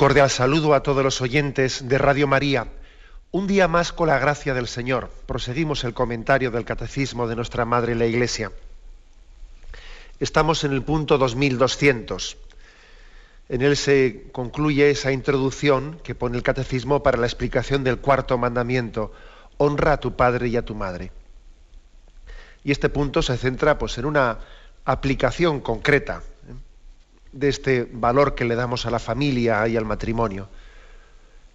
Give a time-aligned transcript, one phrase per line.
[0.00, 2.68] Cordial saludo a todos los oyentes de Radio María.
[3.32, 5.10] Un día más con la gracia del Señor.
[5.26, 8.50] Proseguimos el comentario del Catecismo de nuestra Madre la Iglesia.
[10.18, 12.38] Estamos en el punto 2200.
[13.50, 18.38] En él se concluye esa introducción que pone el Catecismo para la explicación del cuarto
[18.38, 19.12] mandamiento.
[19.58, 21.12] Honra a tu padre y a tu madre.
[22.64, 24.38] Y este punto se centra pues, en una
[24.86, 26.22] aplicación concreta
[27.32, 30.48] de este valor que le damos a la familia y al matrimonio.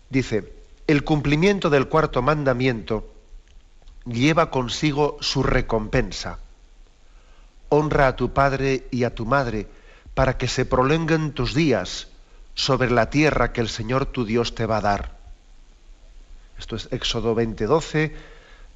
[0.10, 0.54] Dice,
[0.88, 3.12] el cumplimiento del cuarto mandamiento
[4.06, 6.40] lleva consigo su recompensa.
[7.70, 9.68] Honra a tu padre y a tu madre
[10.14, 12.08] para que se prolonguen tus días
[12.54, 15.16] sobre la tierra que el Señor tu Dios te va a dar.
[16.58, 18.14] Esto es Éxodo 20:12,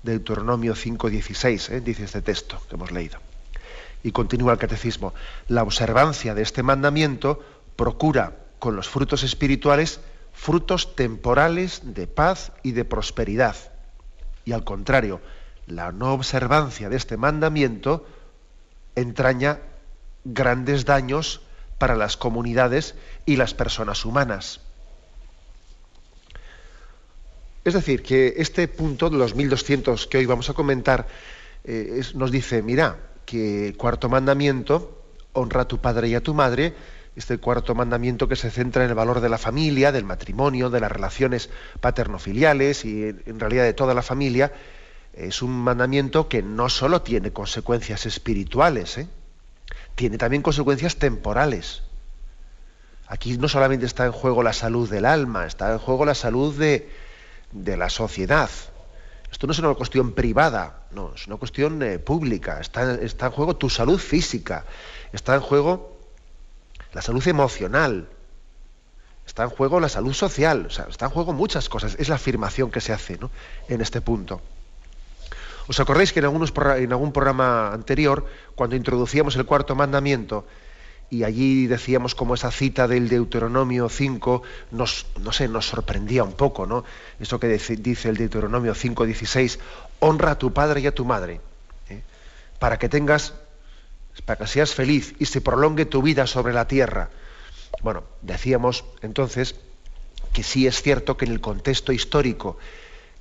[0.04, 1.82] Deuteronomio 5:16, ¿eh?
[1.82, 3.20] dice este texto que hemos leído.
[4.04, 5.14] Y continúa el catecismo,
[5.48, 7.44] la observancia de este mandamiento
[7.76, 10.00] procura con los frutos espirituales
[10.40, 13.58] frutos temporales de paz y de prosperidad.
[14.46, 15.20] Y al contrario,
[15.68, 18.08] la no observancia de este mandamiento
[18.96, 19.60] entraña
[20.24, 21.42] grandes daños
[21.78, 24.62] para las comunidades y las personas humanas.
[27.66, 31.08] Es decir, que este punto de los 1200 que hoy vamos a comentar
[31.66, 32.98] eh, nos dice, mira,
[33.30, 35.04] que cuarto mandamiento,
[35.34, 36.74] honra a tu padre y a tu madre,
[37.16, 40.80] este cuarto mandamiento que se centra en el valor de la familia, del matrimonio, de
[40.80, 44.52] las relaciones paterno-filiales y en realidad de toda la familia,
[45.14, 49.08] es un mandamiento que no solo tiene consecuencias espirituales, ¿eh?
[49.94, 51.84] tiene también consecuencias temporales.
[53.06, 56.58] Aquí no solamente está en juego la salud del alma, está en juego la salud
[56.58, 56.90] de,
[57.52, 58.50] de la sociedad.
[59.32, 62.60] Esto no es una cuestión privada, no, es una cuestión eh, pública.
[62.60, 64.66] Está, en juego tu salud física,
[65.14, 65.98] está en juego
[66.94, 68.10] la salud emocional,
[69.26, 71.96] está en juego la salud social, o sea, está en juego muchas cosas.
[72.00, 73.30] Es la afirmación que se hace ¿no?
[73.68, 74.42] en este punto.
[75.68, 78.26] ¿Os acordáis que en, algunos, en algún programa anterior,
[78.56, 80.48] cuando introducíamos el cuarto mandamiento,
[81.10, 86.34] y allí decíamos como esa cita del Deuteronomio 5 nos, no sé, nos sorprendía un
[86.34, 86.84] poco, ¿no?
[87.20, 89.60] Eso que dice el Deuteronomio 5.16,
[90.00, 91.42] honra a tu padre y a tu madre,
[91.90, 92.04] ¿eh?
[92.60, 93.34] para que tengas,
[94.26, 97.10] para que seas feliz y se prolongue tu vida sobre la tierra.
[97.82, 99.56] Bueno, decíamos entonces
[100.34, 102.58] que sí es cierto que en el contexto histórico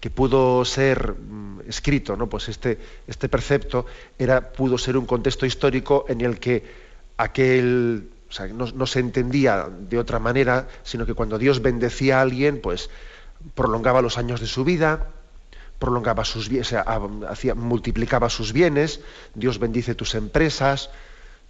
[0.01, 2.29] que pudo ser mm, escrito, ¿no?
[2.29, 3.87] Pues este, este precepto
[4.19, 6.88] era, pudo ser un contexto histórico en el que
[7.19, 12.23] aquel, o sea, no, se entendía de otra manera, sino que cuando Dios bendecía a
[12.23, 12.89] alguien, pues
[13.55, 15.09] prolongaba los años de su vida,
[15.79, 16.51] prolongaba sus
[17.29, 19.01] hacía, multiplicaba sus bienes,
[19.35, 20.91] Dios bendice tus empresas,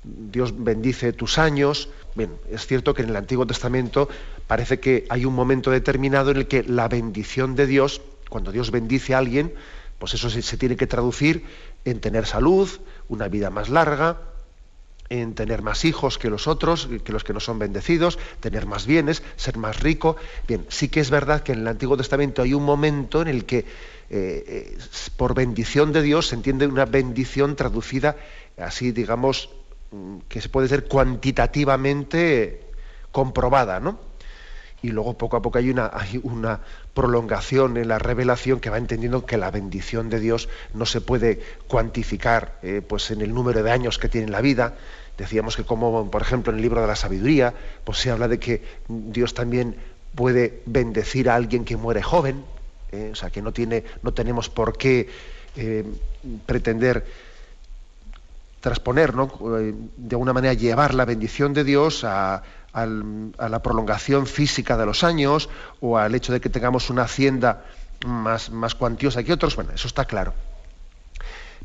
[0.02, 1.90] Dios bendice tus años.
[2.14, 4.08] Bien, es cierto que en el Antiguo Testamento
[4.46, 8.70] parece que hay un momento determinado en el que la bendición de Dios, cuando Dios
[8.70, 9.52] bendice a alguien,
[9.98, 11.44] pues eso se tiene que traducir
[11.84, 12.68] en tener salud,
[13.08, 14.18] una vida más larga,
[15.10, 18.86] en tener más hijos que los otros, que los que no son bendecidos, tener más
[18.86, 20.16] bienes, ser más rico.
[20.46, 23.44] Bien, sí que es verdad que en el Antiguo Testamento hay un momento en el
[23.44, 23.64] que eh,
[24.10, 24.78] eh,
[25.16, 28.16] por bendición de Dios se entiende una bendición traducida
[28.58, 29.50] así, digamos,
[29.90, 32.60] mm, que se puede ser cuantitativamente
[33.12, 33.98] comprobada, ¿no?
[34.82, 36.60] Y luego poco a poco hay una,
[36.94, 41.40] prolongación en la revelación que va entendiendo que la bendición de Dios no se puede
[41.66, 44.74] cuantificar eh, pues en el número de años que tiene la vida.
[45.16, 47.54] Decíamos que como, por ejemplo, en el libro de la sabiduría,
[47.84, 49.76] pues se habla de que Dios también
[50.14, 52.44] puede bendecir a alguien que muere joven,
[52.92, 55.08] eh, o sea, que no, tiene, no tenemos por qué
[55.56, 55.84] eh,
[56.46, 57.04] pretender
[58.60, 59.30] transponer, ¿no?
[59.96, 62.42] de alguna manera llevar la bendición de Dios a,
[62.82, 65.48] a la prolongación física de los años
[65.80, 67.64] o al hecho de que tengamos una hacienda
[68.06, 70.32] más, más cuantiosa que otros, bueno, eso está claro.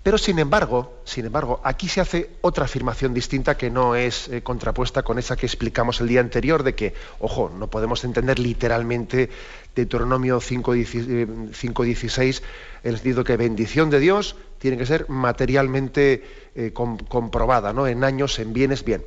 [0.03, 4.43] Pero sin embargo, sin embargo, aquí se hace otra afirmación distinta que no es eh,
[4.43, 9.29] contrapuesta con esa que explicamos el día anterior de que, ojo, no podemos entender literalmente
[9.73, 12.41] Deuteronomio 5.16 eh,
[12.83, 17.87] el sentido que bendición de Dios tiene que ser materialmente eh, comprobada, ¿no?
[17.87, 19.05] En años, en bienes, bien.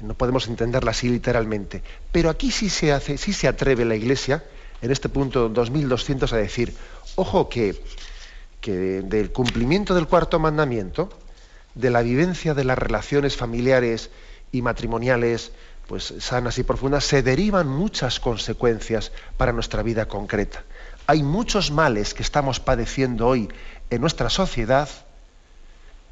[0.00, 1.82] No podemos entenderla así literalmente.
[2.12, 4.44] Pero aquí sí se hace, sí se atreve la Iglesia,
[4.82, 6.74] en este punto 2200, a decir,
[7.14, 7.80] ojo que,
[8.60, 11.08] que del cumplimiento del cuarto mandamiento,
[11.74, 14.10] de la vivencia de las relaciones familiares
[14.52, 15.52] y matrimoniales
[15.86, 20.64] pues sanas y profundas, se derivan muchas consecuencias para nuestra vida concreta.
[21.06, 23.48] Hay muchos males que estamos padeciendo hoy
[23.90, 24.88] en nuestra sociedad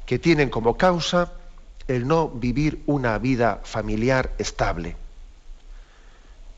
[0.05, 1.33] que tienen como causa
[1.87, 4.95] el no vivir una vida familiar estable.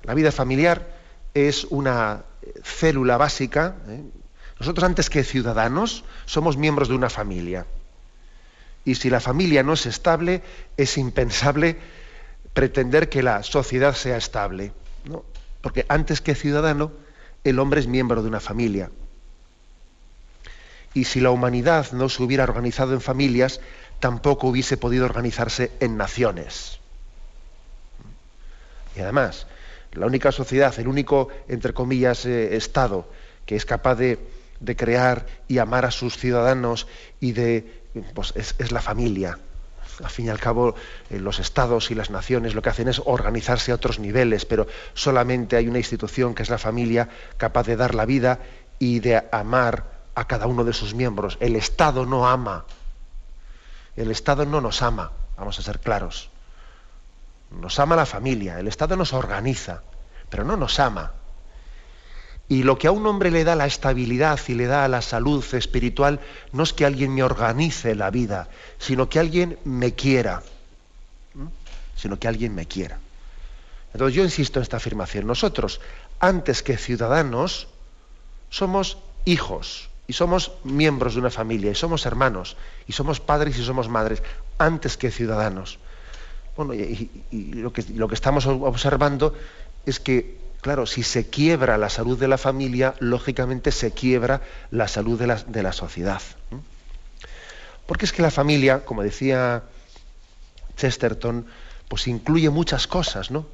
[0.03, 0.95] La vida familiar
[1.33, 2.23] es una
[2.63, 3.75] célula básica.
[3.89, 4.01] ¿eh?
[4.59, 7.65] Nosotros antes que ciudadanos somos miembros de una familia.
[8.85, 10.41] Y si la familia no es estable,
[10.77, 11.77] es impensable
[12.53, 14.71] pretender que la sociedad sea estable.
[15.61, 16.91] Porque antes que ciudadano,
[17.43, 18.89] el hombre es miembro de una familia.
[20.93, 23.59] Y si la humanidad no se hubiera organizado en familias,
[23.99, 26.79] tampoco hubiese podido organizarse en naciones.
[28.95, 29.47] Y además,
[29.93, 33.07] la única sociedad, el único, entre comillas, eh, Estado
[33.47, 34.19] que es capaz de,
[34.75, 36.85] crear y amar a sus ciudadanos
[37.19, 37.81] y de,
[38.13, 39.39] pues es, la familia.
[40.03, 40.75] Al fin y al cabo,
[41.09, 44.67] eh, los estados y las naciones lo que hacen es organizarse a otros niveles, pero
[44.93, 48.39] solamente hay una institución que es la familia capaz de dar la vida
[48.77, 51.37] y de amar a cada uno de sus miembros.
[51.39, 52.65] El Estado no ama
[53.97, 56.29] el Estado no nos ama, vamos a ser claros.
[57.49, 59.81] Nos ama la familia, el Estado nos organiza,
[60.29, 61.13] pero no nos ama.
[62.47, 65.43] Y lo que a un hombre le da la estabilidad y le da la salud
[65.53, 66.21] espiritual
[66.53, 68.47] no es que alguien me organice la vida,
[68.77, 70.43] sino que alguien me quiera.
[71.95, 72.99] Sino que alguien me quiera.
[73.93, 75.25] Entonces yo insisto en esta afirmación.
[75.27, 75.81] Nosotros,
[76.19, 77.67] antes que ciudadanos,
[78.49, 82.55] somos hijos y somos miembros de una familia, y somos hermanos,
[82.87, 84.23] y somos padres y somos madres,
[84.57, 85.79] antes que ciudadanos.
[86.55, 87.09] Bueno, y,
[87.53, 89.35] lo, que, lo, que, estamos observando
[89.85, 94.87] es que, claro, si se quiebra la salud de la familia, lógicamente se quiebra la
[94.87, 96.21] salud de la, de la sociedad.
[97.85, 99.63] Porque es que la familia, como decía
[100.77, 101.45] Chesterton,
[101.87, 103.45] pues incluye muchas cosas, ¿no?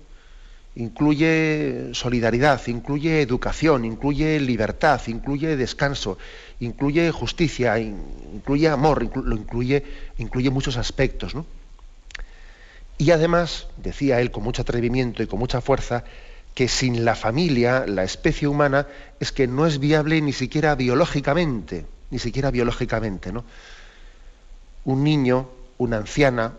[0.76, 6.18] Incluye solidaridad, incluye educación, incluye libertad, incluye descanso,
[6.60, 9.84] incluye justicia, incluye amor, lo incluye,
[10.18, 11.34] incluye muchos aspectos.
[12.98, 16.04] Y además, decía él con mucho atrevimiento y con mucha fuerza,
[16.56, 18.88] que sin la familia, la especie humana,
[19.20, 23.32] es que no es viable ni siquiera biológicamente, ni siquiera biológicamente.
[23.32, 23.44] ¿no?
[24.86, 26.54] Un niño, una anciana,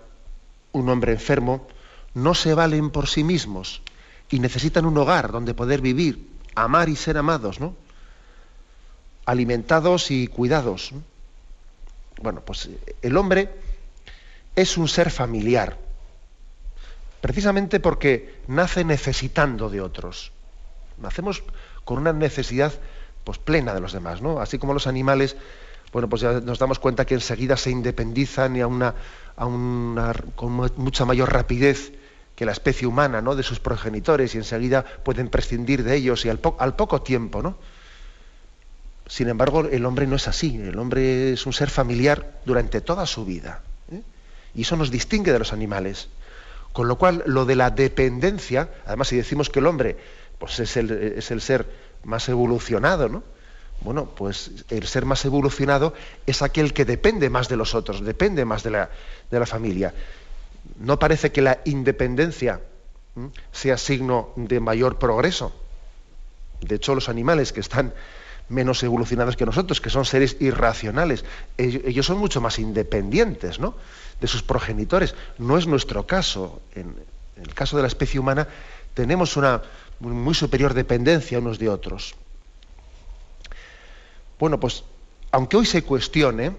[0.72, 1.66] un hombre enfermo,
[2.14, 3.82] no se valen por sí mismos
[4.30, 7.74] y necesitan un hogar donde poder vivir, amar y ser amados, ¿no?
[9.26, 10.92] Alimentados y cuidados.
[12.22, 12.68] Bueno, pues
[13.02, 13.50] el hombre
[14.56, 15.76] es un ser familiar,
[17.20, 20.32] precisamente porque nace necesitando de otros.
[20.98, 21.42] Nacemos
[21.84, 22.72] con una necesidad
[23.24, 24.40] pues, plena de los demás, ¿no?
[24.40, 25.36] Así como los animales,
[25.92, 28.94] bueno, pues ya nos damos cuenta que enseguida se independizan y a una,
[29.36, 31.92] a una con mucha mayor rapidez
[32.34, 33.36] que la especie humana, ¿no?
[33.36, 37.56] de sus progenitores y enseguida pueden prescindir de ellos y al, poco tiempo, ¿no?
[39.06, 40.56] Sin embargo, el hombre no es así.
[40.56, 43.60] El hombre es un ser familiar durante toda su vida.
[43.92, 44.00] ¿eh?
[44.54, 46.08] Y eso nos distingue de los animales.
[46.72, 49.98] Con lo cual, lo de la dependencia, además si decimos que el hombre
[50.38, 51.66] pues es, el, es el ser
[52.02, 53.22] más evolucionado, ¿no?
[53.82, 55.92] Bueno, pues el ser más evolucionado
[56.26, 58.90] es aquel que depende más de los otros, depende más de la,
[59.30, 59.92] de la familia
[60.76, 62.60] no parece que la independencia
[63.52, 65.52] sea signo de mayor progreso.
[66.60, 67.94] De hecho, los animales que están
[68.48, 71.24] menos evolucionados que nosotros, que son seres irracionales,
[71.56, 73.74] ellos son mucho más independientes ¿no?
[74.20, 75.14] de sus progenitores.
[75.38, 76.60] No es nuestro caso.
[76.74, 76.94] En,
[77.36, 78.46] el caso de la especie humana
[78.94, 79.62] tenemos una
[80.00, 82.14] muy superior dependencia unos de otros.
[84.38, 84.84] Bueno, pues
[85.32, 86.52] aunque hoy se cuestione,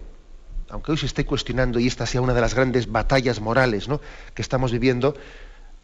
[0.75, 3.87] aunque hoy se esté cuestionando y esta sea una de las grandes batallas morales
[4.33, 5.15] que estamos viviendo,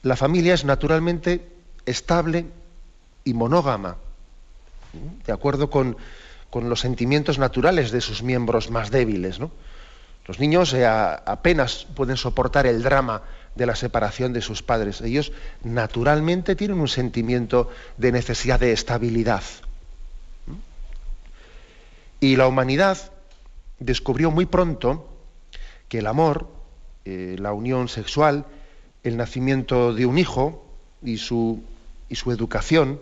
[0.03, 1.47] la familia es naturalmente
[1.85, 2.45] estable
[3.23, 3.95] y monógama,
[5.25, 5.95] de acuerdo con,
[6.53, 9.39] los sentimientos naturales de sus miembros más débiles.
[10.27, 13.21] Los niños eh, apenas pueden soportar el drama
[13.55, 14.99] de la separación de sus padres.
[14.99, 15.31] Ellos
[15.63, 19.43] naturalmente tienen un sentimiento de necesidad de estabilidad.
[22.19, 22.97] Y la humanidad
[23.81, 25.09] descubrió muy pronto
[25.89, 26.47] que el amor,
[27.03, 28.45] eh, la unión sexual,
[29.03, 30.63] el nacimiento de un hijo
[31.03, 31.61] y su,
[32.07, 33.01] y su educación,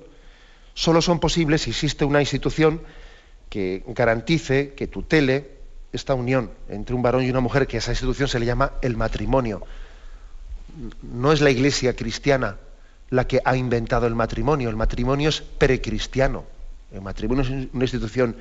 [0.73, 2.81] solo son posibles si existe una institución
[3.49, 5.59] que garantice, que tutele
[5.91, 8.73] esta unión entre un varón y una mujer, que a esa institución se le llama
[8.81, 9.61] el matrimonio.
[11.01, 12.57] no es la iglesia cristiana
[13.09, 16.45] la que ha inventado el matrimonio, el matrimonio es precristiano,
[16.93, 18.35] el matrimonio es una institución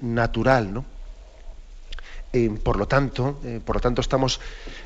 [0.00, 0.84] natural, ¿no?
[2.32, 4.40] Eh, por lo tanto, eh, por lo tanto estamos,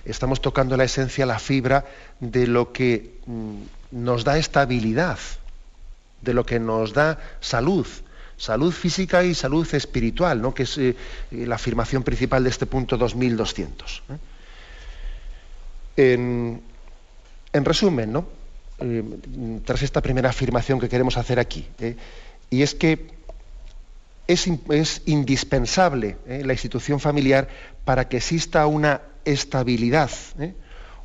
[0.07, 1.85] estamos tocando la esencia, la fibra
[2.19, 5.19] de lo que mm, nos da estabilidad,
[6.23, 7.87] de lo que nos da salud,
[8.39, 10.55] salud física y salud espiritual, ¿no?
[10.55, 10.97] que es eh,
[11.33, 14.03] la afirmación principal de este punto 2200.
[15.97, 16.63] En,
[17.53, 18.27] en, resumen, ¿no?
[19.65, 21.69] tras esta primera afirmación que queremos hacer aquí,
[22.51, 23.14] y es que
[24.27, 26.43] es, indispensable ¿eh?
[26.45, 27.49] la institución familiar
[27.85, 30.11] para que exista una estabilidad.
[30.39, 30.55] ¿eh?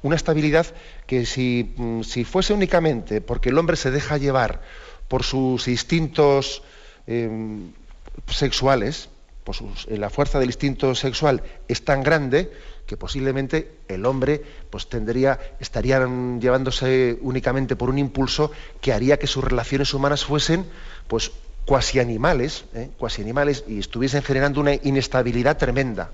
[0.01, 0.65] Una estabilidad
[1.05, 1.21] que
[1.77, 4.61] mm, si, fuese únicamente porque el hombre se deja llevar
[5.07, 6.61] por sus instintos
[7.07, 7.71] em,
[8.27, 9.09] sexuales,
[9.43, 9.55] por
[9.87, 12.51] eh, la fuerza del instinto sexual es tan grande
[12.85, 14.87] que posiblemente el hombre pues
[15.59, 15.99] estaría
[16.39, 20.65] llevándose únicamente por un impulso que haría que sus relaciones humanas fuesen
[21.07, 21.31] pues
[21.69, 22.89] cuasi animales, ¿eh?
[22.97, 26.09] cuasi animales, y estuviesen generando una inestabilidad tremenda.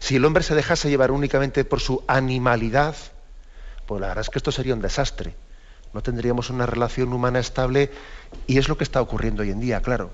[0.00, 2.96] Si el hombre se dejase llevar únicamente por su animalidad,
[3.86, 5.36] pues la verdad es que esto sería un desastre.
[5.94, 7.92] No tendríamos una relación humana estable
[8.48, 10.10] y es lo que está ocurriendo hoy en día, claro.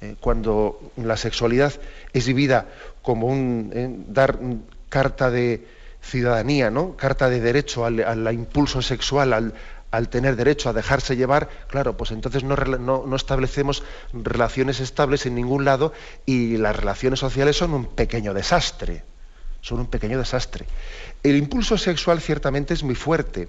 [0.00, 0.16] ¿eh?
[0.20, 1.74] cuando la sexualidad
[2.14, 2.68] es vivida
[3.02, 3.94] como un ¿eh?
[4.08, 4.38] dar
[4.88, 5.66] carta de
[6.00, 6.96] ciudadanía, ¿no?
[6.96, 9.52] carta de derecho al, al impulso sexual, al,
[9.90, 15.64] al tener derecho a dejarse llevar, claro, pues entonces no, establecemos relaciones estables en ningún
[15.64, 15.92] lado
[16.24, 19.04] y las relaciones sociales son un pequeño desastre,
[19.60, 20.66] son un pequeño desastre.
[21.22, 23.48] El impulso sexual ciertamente es muy fuerte,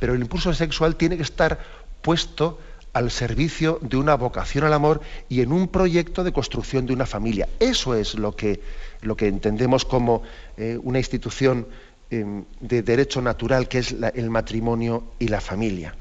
[0.00, 1.58] pero el impulso sexual tiene que estar
[2.02, 2.58] puesto
[2.94, 7.06] al servicio de una vocación al amor y en un proyecto de construcción de una
[7.06, 7.48] familia.
[7.58, 8.60] Eso es lo que,
[9.02, 10.22] lo que entendemos como
[10.56, 11.66] eh, una institución
[12.10, 15.94] Em, de derecho natural que es el matrimonio y la familia.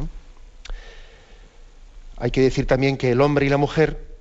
[2.17, 4.17] Hay que decir también que el hombre y la mujer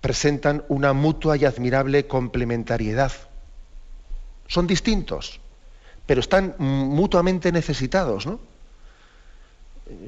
[0.00, 3.12] presentan una mutua y admirable complementariedad.
[4.48, 5.40] Son distintos,
[6.06, 8.40] pero están mutuamente necesitados, ¿no?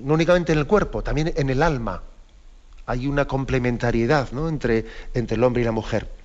[0.02, 2.02] No únicamente en el cuerpo, también en el alma.
[2.86, 6.17] Hay una complementariedad entre, entre el hombre y la mujer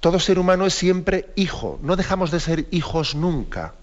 [0.00, 3.74] todo ser humano es siempre hijo, no dejamos de ser hijos nunca.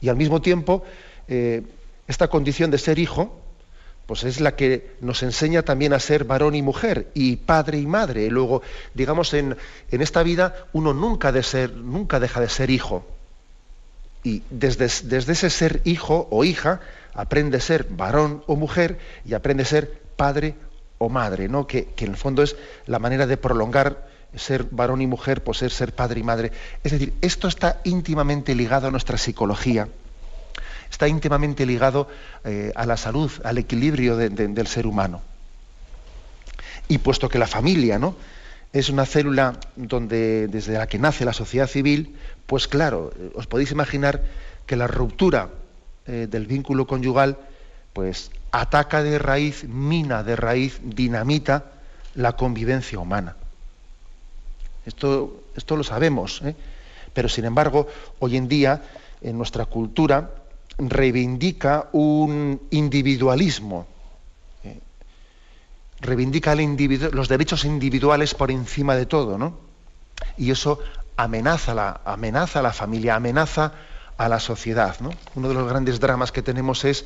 [0.00, 0.84] Y al mismo tiempo,
[1.28, 1.62] eh,
[2.08, 3.40] esta condición de ser hijo,
[4.06, 7.86] pues es la que nos enseña también a ser varón y mujer, y padre y
[7.86, 8.28] madre.
[8.28, 8.62] Luego,
[8.92, 9.56] digamos, en,
[9.90, 13.06] en esta vida uno nunca, de ser, nunca deja de ser hijo.
[14.22, 16.80] Y desde, desde ese ser hijo o hija,
[17.14, 20.54] aprende a ser varón o mujer y aprende a ser padre
[20.98, 21.66] o madre, ¿no?
[21.66, 25.58] que, que en el fondo es la manera de prolongar ser varón y mujer, pues
[25.58, 26.52] ser, ser padre y madre.
[26.82, 29.88] Es decir, esto está íntimamente ligado a nuestra psicología,
[30.90, 32.08] está íntimamente ligado
[32.44, 35.22] eh, a la salud, al equilibrio del ser humano.
[36.88, 38.14] Y puesto que la familia ¿no?
[38.72, 43.46] es una célula donde, desde la que nace la sociedad civil, pues claro, eh, os
[43.46, 44.22] podéis imaginar
[44.66, 45.50] que la ruptura
[46.06, 47.38] eh, del vínculo conyugal
[47.92, 51.72] pues ataca de raíz, mina de raíz, dinamita
[52.14, 53.36] la convivencia humana.
[54.86, 56.42] Esto, lo sabemos.
[56.44, 56.54] ¿eh?
[57.12, 57.86] Pero sin embargo,
[58.18, 58.82] hoy en día,
[59.20, 60.30] en nuestra cultura,
[60.78, 63.86] reivindica un individualismo.
[64.64, 64.80] ¿eh?
[66.00, 69.58] Reivindica los derechos individuales por encima de todo, ¿no?
[70.36, 70.80] Y eso
[71.16, 73.72] amenaza la, amenaza a la familia, amenaza
[74.16, 74.96] a la sociedad.
[75.00, 75.10] ¿no?
[75.34, 77.04] Uno de los grandes dramas que tenemos es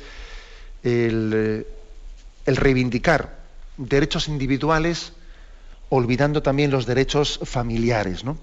[0.83, 1.65] el
[2.45, 3.39] reivindicar
[3.77, 5.13] derechos individuales
[5.89, 8.37] olvidando también los derechos familiares, ¿no?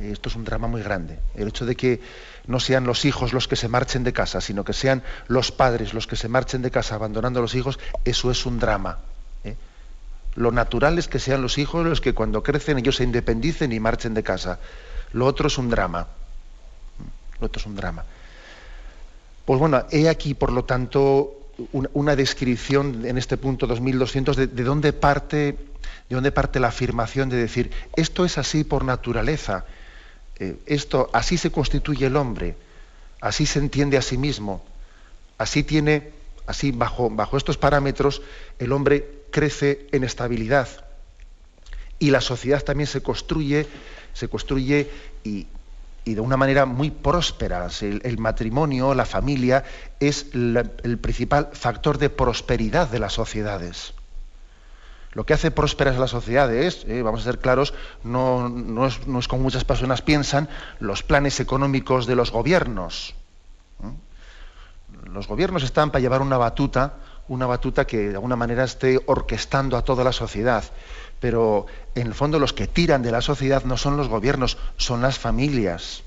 [0.00, 1.18] Esto es un drama muy grande.
[1.34, 2.00] El hecho de que
[2.46, 5.94] no sean los hijos los que se marchen de casa, sino que sean los padres
[5.94, 8.98] los que se marchen de casa abandonando a los hijos, eso es un drama.
[9.44, 9.56] ¿eh?
[10.34, 13.80] Lo natural es que sean los hijos los que cuando crecen ellos se independicen y
[13.80, 14.58] marchen de casa.
[15.12, 16.06] Lo otro es un drama.
[17.38, 18.04] Lo otro es un drama.
[19.44, 21.41] Pues bueno, he aquí, por lo tanto,
[21.72, 25.56] una, descripción en este punto 2200 de, de dónde parte
[26.08, 29.64] de dónde parte la afirmación de decir, esto es así por naturaleza,
[30.38, 32.54] eh, esto, así se constituye el hombre,
[33.20, 34.62] así se entiende a sí mismo,
[35.38, 36.10] así tiene,
[36.46, 38.22] así bajo, bajo estos parámetros,
[38.58, 40.68] el hombre crece en estabilidad.
[41.98, 43.66] Y la sociedad también se construye,
[44.12, 44.90] se construye
[45.24, 45.46] y,
[46.04, 47.68] de una manera muy próspera.
[47.80, 49.64] El, matrimonio, la familia,
[50.00, 53.94] es el principal factor de prosperidad de las sociedades.
[55.12, 59.18] Lo que hace prósperas las sociedades, eh, vamos a ser claros, no, no, es, no,
[59.18, 60.48] es, como muchas personas piensan,
[60.80, 63.14] los planes económicos de los gobiernos.
[65.04, 66.94] Los gobiernos están para llevar una batuta,
[67.28, 70.64] una batuta que de alguna manera esté orquestando a toda la sociedad.
[71.22, 75.00] Pero en el fondo los que tiran de la sociedad no son los gobiernos, son
[75.00, 76.02] las familias.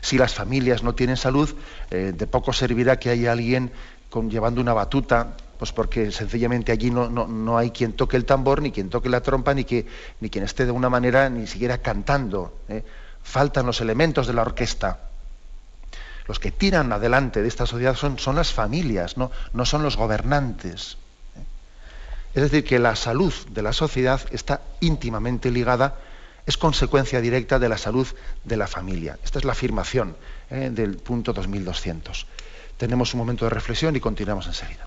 [0.00, 1.54] Si las familias no tienen salud,
[1.90, 3.70] eh, de poco servirá que haya alguien
[4.30, 8.70] llevando una batuta, pues porque sencillamente allí no, no, hay quien toque el tambor, ni
[8.70, 9.86] quien toque la trompa, ni, que,
[10.20, 12.60] ni quien esté de una manera ni siquiera cantando.
[12.68, 12.82] ¿eh?
[13.22, 15.00] Faltan los elementos de la orquesta.
[16.26, 19.96] Los que tiran adelante de esta sociedad son, son las familias, no, no son los
[19.96, 20.96] gobernantes.
[22.34, 25.98] Es decir, que la salud de la sociedad está íntimamente ligada
[26.46, 28.06] es consecuencia directa de la salud
[28.44, 29.18] de la familia.
[29.24, 30.16] Esta es la afirmación
[30.50, 32.26] eh, del punto 2200.
[32.76, 34.86] Tenemos un momento de reflexión y continuamos enseguida.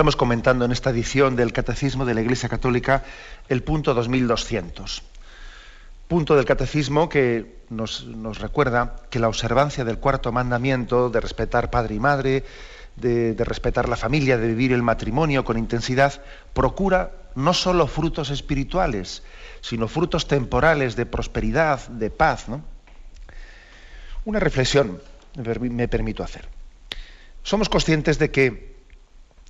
[0.00, 3.04] Estamos comentando en esta edición del Catecismo de la Iglesia Católica
[3.50, 5.02] el punto 2200.
[6.08, 8.06] Punto del Catecismo que nos,
[8.38, 12.44] recuerda que la observancia del cuarto mandamiento de respetar padre y madre,
[12.96, 16.22] de, respetar la familia, de vivir el matrimonio con intensidad,
[16.54, 19.22] procura no solo frutos espirituales,
[19.60, 22.46] sino frutos temporales de prosperidad, de paz.
[24.24, 24.98] Una reflexión
[25.34, 26.48] me permito hacer.
[27.42, 28.69] Somos conscientes de que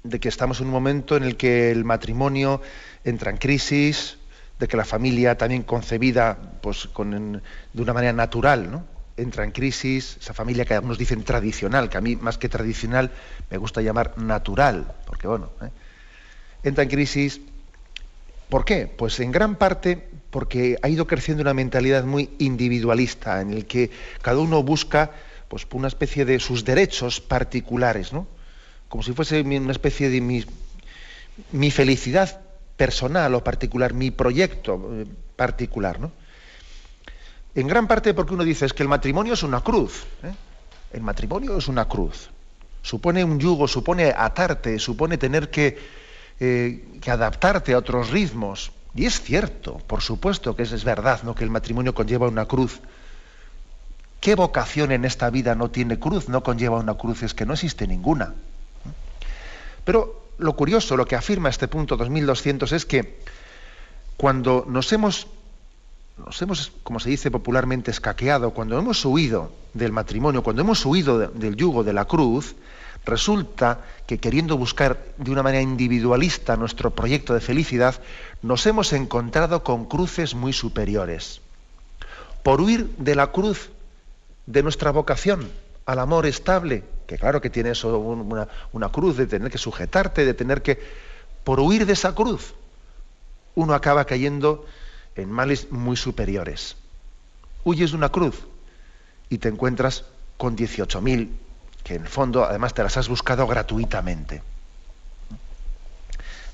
[0.03, 2.61] de que estamos en un momento en el que el matrimonio
[3.05, 4.19] entra en crisis,
[4.59, 8.85] de que la familia también concebida pues, con, de una manera natural, ¿no?
[9.17, 13.11] entra en crisis, esa familia que algunos dicen tradicional, que a mí más que tradicional
[13.51, 15.71] me gusta llamar natural, porque bueno, ¿eh?
[16.63, 17.41] entra en crisis.
[18.49, 18.87] ¿Por qué?
[18.87, 23.91] Pues en gran parte porque ha ido creciendo una mentalidad muy individualista, en el que
[24.23, 25.11] cada uno busca
[25.49, 28.27] pues, una especie de sus derechos particulares, ¿no?
[28.91, 32.41] Como si fuese una especie de mi, felicidad
[32.77, 36.01] personal o particular, mi proyecto eh, particular.
[36.01, 36.11] ¿no?
[37.55, 40.03] En gran parte porque uno dice es que el matrimonio es una cruz.
[40.25, 40.35] ¿eh?
[40.93, 42.31] El matrimonio es una cruz.
[42.83, 45.79] Supone un yugo, supone atarte, supone tener que,
[46.41, 48.73] eh, adaptarte a otros ritmos.
[48.93, 51.37] Y es cierto, por supuesto que es, es verdad, ¿no?
[51.37, 52.81] que el matrimonio conlleva una cruz.
[54.21, 56.29] ¿Qué vocación en esta vida no tiene cruz?
[56.29, 58.35] No conlleva una cruz, es que no existe ninguna.
[59.85, 63.21] Pero lo curioso, lo que afirma este punto 2200 es que
[64.17, 65.27] cuando nos hemos,
[66.19, 71.19] nos hemos, como se dice popularmente, escaqueado, cuando hemos huido del matrimonio, cuando hemos huido
[71.19, 72.55] del yugo de la cruz,
[73.05, 78.01] resulta que queriendo buscar de una manera individualista nuestro proyecto de felicidad,
[78.43, 81.41] nos hemos encontrado con cruces muy superiores.
[82.43, 83.71] Por huir de la cruz
[84.47, 85.51] de nuestra vocación
[85.87, 90.33] al amor estable, que claro que tiene eso una, cruz de tener que sujetarte, de
[90.33, 90.79] tener que...
[91.43, 92.55] Por huir de esa cruz,
[93.57, 94.65] uno acaba cayendo
[95.17, 96.77] en males muy superiores.
[97.65, 98.47] Huyes de una cruz
[99.29, 100.05] y te encuentras
[100.37, 101.31] con 18.000,
[101.83, 104.41] que en el fondo además te las has buscado gratuitamente.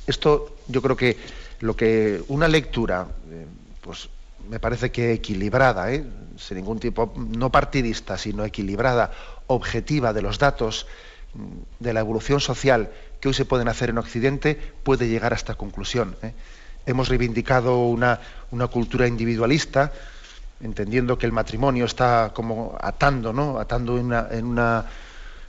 [0.06, 1.18] Esto yo creo que
[1.60, 3.46] lo que una lectura, eh,
[3.82, 4.08] pues
[4.48, 6.02] me parece que equilibrada, ¿eh?
[6.38, 9.12] sin ningún tipo, no partidista, sino equilibrada,
[9.46, 10.86] objetiva de los datos
[11.34, 15.36] mm, de la evolución social que hoy se pueden hacer en Occidente, puede llegar a
[15.36, 16.16] esta conclusión.
[16.22, 16.32] ¿eh?
[16.86, 19.92] Hemos reivindicado una, una, cultura individualista,
[20.60, 23.58] entendiendo que el matrimonio está como atando, ¿no?
[23.58, 24.86] atando en una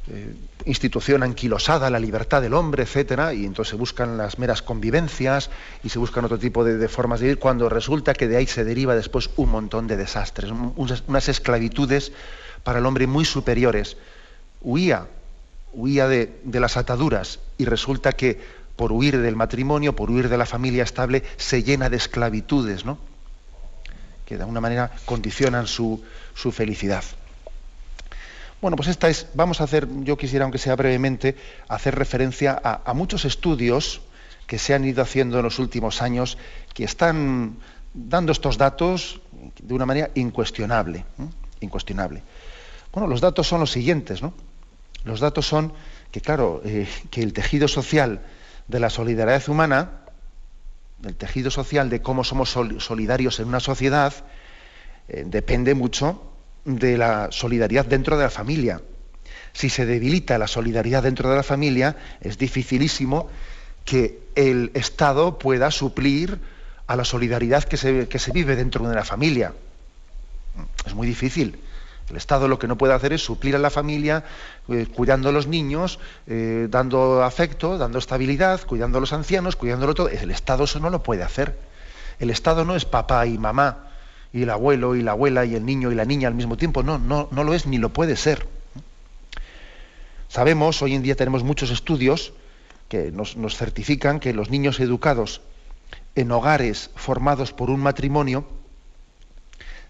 [0.10, 0.34] eh,
[0.66, 5.50] institución anquilosada, la libertad del hombre, etcétera, y entonces se buscan las meras convivencias
[5.84, 8.64] y se buscan otro tipo de, formas de vivir, cuando resulta que de ahí se
[8.64, 12.14] deriva después un montón de desastres, unas, esclavitudes
[12.64, 13.98] para el hombre muy superiores.
[14.62, 15.08] Huía,
[15.74, 18.40] huía de, las ataduras y resulta que
[18.76, 22.98] por huir del matrimonio, por huir de la familia estable, se llena de esclavitudes, ¿no?
[24.26, 26.04] que de alguna manera condicionan su,
[26.36, 27.04] su felicidad.
[28.62, 31.36] Bueno, pues esta es, vamos a hacer, yo quisiera, aunque sea brevemente,
[31.68, 34.02] hacer referencia a, muchos estudios
[34.48, 36.38] que se han ido haciendo en los últimos años
[36.74, 37.58] que están
[37.94, 39.22] dando estos datos
[39.62, 41.06] de una manera incuestionable.
[41.62, 42.24] Incuestionable.
[42.92, 44.34] Bueno, los datos son los siguientes, ¿no?
[45.04, 45.74] Los datos son
[46.12, 48.22] que, claro, eh, que el tejido social
[48.68, 49.92] de la solidaridad humana,
[51.00, 54.14] del tejido social de cómo somos solidarios en una sociedad,
[55.08, 56.22] eh, depende mucho
[56.66, 58.82] de la solidaridad dentro de la familia.
[59.54, 63.30] Si se debilita la solidaridad dentro de la familia, es dificilísimo
[63.86, 66.40] que el Estado pueda suplir
[66.88, 69.54] a la solidaridad que se vive dentro de la familia.
[70.86, 71.60] Es muy difícil.
[72.10, 74.24] El Estado lo que no puede hacer es suplir a la familia,
[74.70, 79.94] eh, cuidando a los niños, eh, dando afecto, dando estabilidad, cuidando a los ancianos, cuidándolo
[79.94, 80.10] todo.
[80.10, 81.58] El Estado eso no lo puede hacer.
[82.20, 83.88] El Estado no es papá y mamá
[84.32, 86.84] y el abuelo y la abuela y el niño y la niña al mismo tiempo.
[86.84, 88.48] No, no, no lo es ni lo puede ser.
[90.30, 92.34] Sabemos, hoy en día tenemos muchos estudios
[92.90, 95.42] que nos, certifican que los niños educados
[96.16, 98.48] en hogares formados por un matrimonio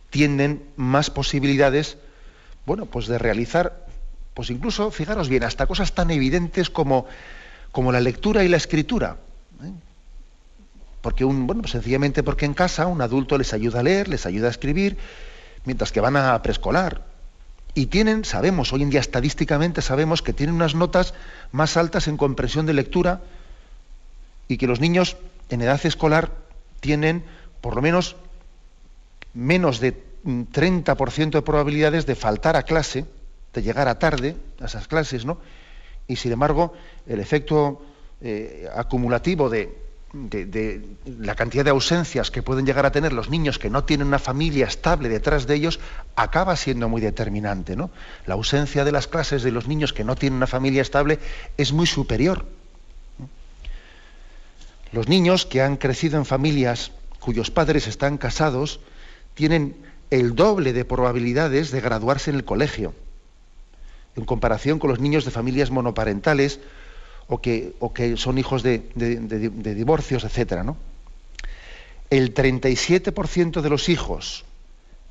[0.09, 1.97] tienen más posibilidades,
[2.67, 3.87] bueno, pues de realizar,
[4.33, 7.05] pues incluso, fijaros bien, hasta cosas tan evidentes como,
[7.71, 9.15] como la lectura y la escritura.
[9.63, 9.71] ¿eh?
[11.01, 14.25] Porque un, bueno, pues sencillamente porque en casa un adulto les ayuda a leer, les
[14.25, 14.97] ayuda a escribir,
[15.63, 17.05] mientras que van a preescolar.
[17.73, 21.13] Y tienen, sabemos, hoy en día estadísticamente sabemos que tienen unas notas
[21.53, 23.21] más altas en comprensión de lectura
[24.49, 25.15] y que los niños
[25.49, 26.31] en edad escolar
[26.81, 27.23] tienen
[27.61, 28.17] por lo menos
[29.33, 33.05] menos de 30% de probabilidades de faltar a clase,
[33.53, 35.39] de llegar a tarde a esas clases, ¿no?
[36.07, 36.73] Y sin embargo,
[37.05, 37.81] el efecto
[38.21, 40.81] eh, acumulativo de, de,
[41.19, 44.19] la cantidad de ausencias que pueden llegar a tener los niños que no tienen una
[44.19, 45.79] familia estable detrás de ellos
[46.15, 47.75] acaba siendo muy determinante.
[47.75, 47.91] ¿no?
[48.25, 51.19] La ausencia de las clases de los niños que no tienen una familia estable
[51.57, 52.45] es muy superior.
[54.91, 58.79] Los niños que han crecido en familias cuyos padres están casados
[59.33, 59.75] tienen
[60.09, 62.93] el doble de probabilidades de graduarse en el colegio,
[64.15, 66.59] en comparación con los niños de familias monoparentales
[67.27, 70.63] o que, o que son hijos de, divorcios, etc.
[70.63, 70.77] ¿no?
[72.09, 74.45] El 37% de los hijos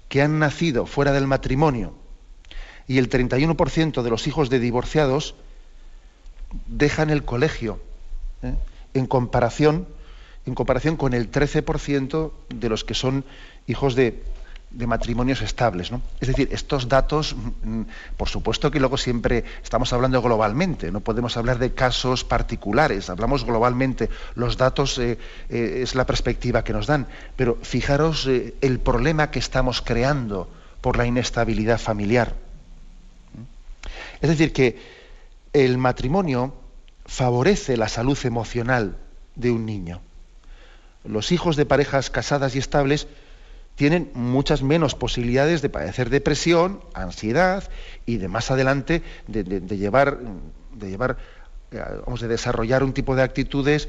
[0.09, 1.95] que han nacido fuera del matrimonio
[2.89, 5.35] y el 31% de los hijos de divorciados
[6.67, 7.81] dejan el colegio
[8.43, 8.55] ¿eh?
[8.95, 9.87] en, comparación,
[10.47, 13.25] en comparación con el 13% de los que son
[13.67, 14.23] hijos de,
[14.77, 15.91] de matrimonios estables.
[16.21, 17.83] Es decir, estos datos, mm,
[18.17, 23.45] por supuesto que luego siempre estamos hablando globalmente, no podemos hablar de casos particulares, hablamos
[23.45, 28.79] globalmente, los datos eh, eh, es la perspectiva que nos dan, pero fijaros eh, el
[28.79, 30.49] problema que estamos creando
[30.83, 32.35] por la inestabilidad familiar.
[34.21, 34.79] Es decir, que
[35.55, 36.55] el matrimonio
[37.07, 38.97] favorece la salud emocional
[39.37, 40.01] de un niño.
[41.05, 43.07] Los hijos de parejas casadas y estables
[43.77, 47.63] tienen muchas menos posibilidades de padecer depresión, ansiedad
[48.07, 49.45] y de más adelante de,
[49.77, 50.19] llevar,
[50.73, 51.19] de llevar,
[51.71, 53.89] eh, vamos, de desarrollar un tipo de actitudes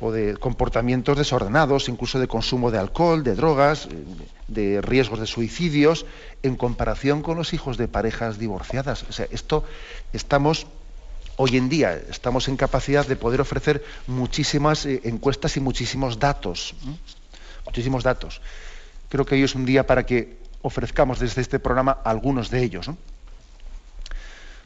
[0.00, 4.04] o de comportamientos desordenados, incluso de consumo de alcohol, de drogas, eh,
[4.46, 6.06] de riesgos de suicidios,
[6.44, 9.02] en comparación con los hijos de parejas divorciadas.
[9.08, 9.64] O sea, esto
[10.12, 10.66] estamos
[11.36, 16.76] hoy en día estamos en capacidad de poder ofrecer muchísimas eh, encuestas y muchísimos datos,
[17.66, 18.40] muchísimos datos
[19.08, 22.90] creo que hoy es un día para que ofrezcamos desde este programa algunos de ellos.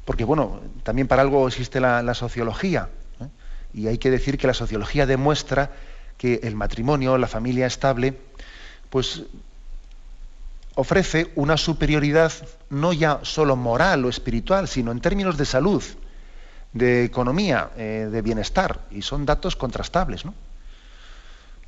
[0.05, 2.89] Porque, bueno, también para algo existe la, sociología.
[3.21, 3.27] ¿eh?
[3.75, 5.71] Y hay que decir que la sociología demuestra
[6.17, 8.17] que el matrimonio, la familia estable,
[8.91, 9.25] pues
[10.75, 12.33] ofrece una superioridad
[12.71, 15.83] no ya solo moral o espiritual, sino en términos de salud,
[16.73, 20.25] de economía, eh, de bienestar, y son datos contrastables.
[20.25, 20.35] ¿no?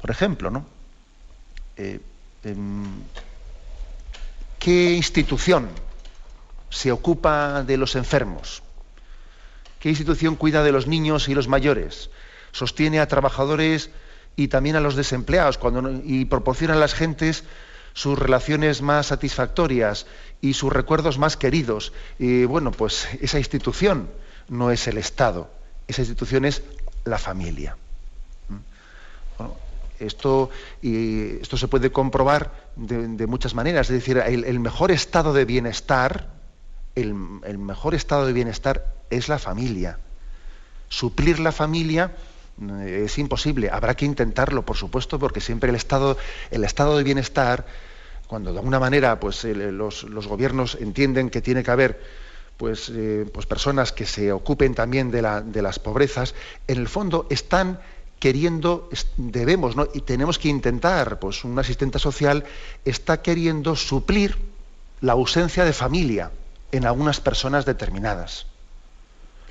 [0.00, 0.64] Por ejemplo, ¿no?
[1.76, 2.00] Eh,
[4.58, 5.68] ¿qué institución
[6.70, 8.62] se ocupa de los enfermos?
[9.80, 12.10] ¿Qué institución cuida de los niños y los mayores?
[12.52, 13.90] Sostiene a trabajadores
[14.36, 17.44] y también a los desempleados cuando, y proporciona a las gentes
[17.92, 20.06] sus relaciones más satisfactorias
[20.40, 21.92] y sus recuerdos más queridos.
[22.18, 24.10] Y bueno, pues esa institución
[24.48, 25.50] no es el Estado,
[25.88, 26.62] esa institución es
[27.04, 27.76] la familia.
[30.00, 30.50] Esto,
[30.82, 36.32] y esto se puede comprobar de, muchas maneras, es decir, el, mejor estado de bienestar,
[36.94, 39.98] el, mejor estado de bienestar es la familia.
[40.88, 42.12] Suplir la familia
[42.60, 43.70] eh, es imposible.
[43.70, 46.16] Habrá que intentarlo, por supuesto, porque siempre el estado,
[46.50, 47.66] el estado de bienestar
[48.30, 52.00] cuando de alguna manera pues, los, gobiernos entienden que tiene que haber
[52.56, 56.36] pues, eh, pues personas que se ocupen también de, las pobrezas,
[56.68, 57.80] en el fondo están
[58.20, 59.88] queriendo, debemos ¿no?
[59.92, 62.44] y tenemos que intentar, pues un asistente social
[62.84, 64.38] está queriendo suplir
[65.00, 66.30] la ausencia de familia
[66.70, 68.46] en algunas personas determinadas.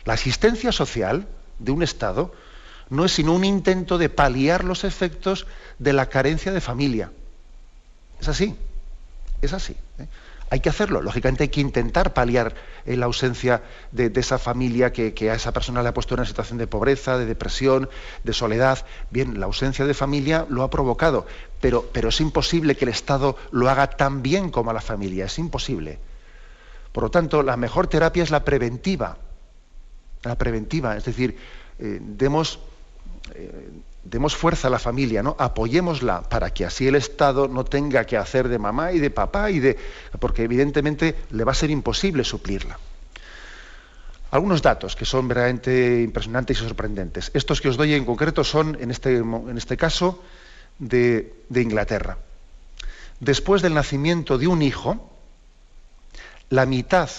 [0.06, 1.28] La asistencia social
[1.58, 2.32] de un Estado
[2.90, 5.48] no es sino un intento de paliar los efectos
[5.80, 7.12] de la carencia de familia.
[8.22, 8.56] Es así.
[9.42, 9.76] Es así.
[9.98, 10.08] ¿eh?
[10.52, 11.02] Hay que hacerlo.
[11.02, 15.84] Lógicamente hay que intentar paliar eh, la ausencia de, esa familia que, a esa persona
[15.84, 17.90] le ha puesto en una situación de pobreza, de depresión,
[18.24, 18.86] de soledad.
[19.12, 21.28] Bien, la ausencia de familia lo ha provocado,
[21.62, 25.26] pero, pero es imposible que el Estado lo haga tan bien como a la familia.
[25.26, 26.00] Es imposible.
[26.92, 29.18] Por lo tanto, la mejor terapia es la preventiva.
[30.24, 31.38] La preventiva, es decir,
[31.78, 32.60] eh, demos
[34.10, 35.36] demos fuerza a la familia, ¿no?
[35.38, 39.52] Apoyémosla para que así el Estado no tenga que hacer de mamá y de papá
[39.52, 39.78] y de.
[40.20, 42.80] porque evidentemente le va a ser imposible suplirla.
[44.32, 47.32] Algunos datos que son verdaderamente impresionantes y sorprendentes.
[47.34, 50.24] Estos que os doy en concreto son, en este, en este caso,
[50.78, 52.18] de, de Inglaterra.
[53.20, 55.12] Después del nacimiento de un hijo,
[56.50, 57.10] la mitad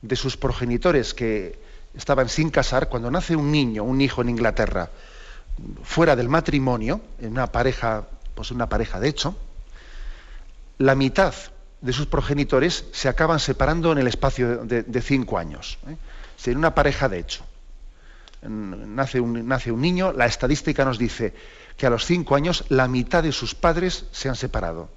[0.00, 1.58] de sus progenitores que
[1.94, 4.90] estaban sin casar, cuando nace un niño, un hijo en Inglaterra,
[5.82, 9.36] fuera del matrimonio, en una pareja, pues una pareja de hecho,
[10.78, 11.34] la mitad
[11.80, 15.78] de sus progenitores se acaban separando en el espacio de, cinco años.
[15.88, 15.96] ¿eh?
[16.50, 17.44] En una pareja de hecho.
[18.42, 21.34] Nace un, nace un niño, la estadística nos dice
[21.76, 24.88] que a los cinco años la mitad de sus padres se han separado.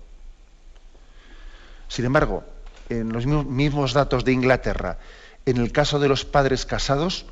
[1.88, 2.44] Sin embargo,
[2.90, 5.00] en los mismos datos de Inglaterra,
[5.46, 7.26] en el caso de los padres casados,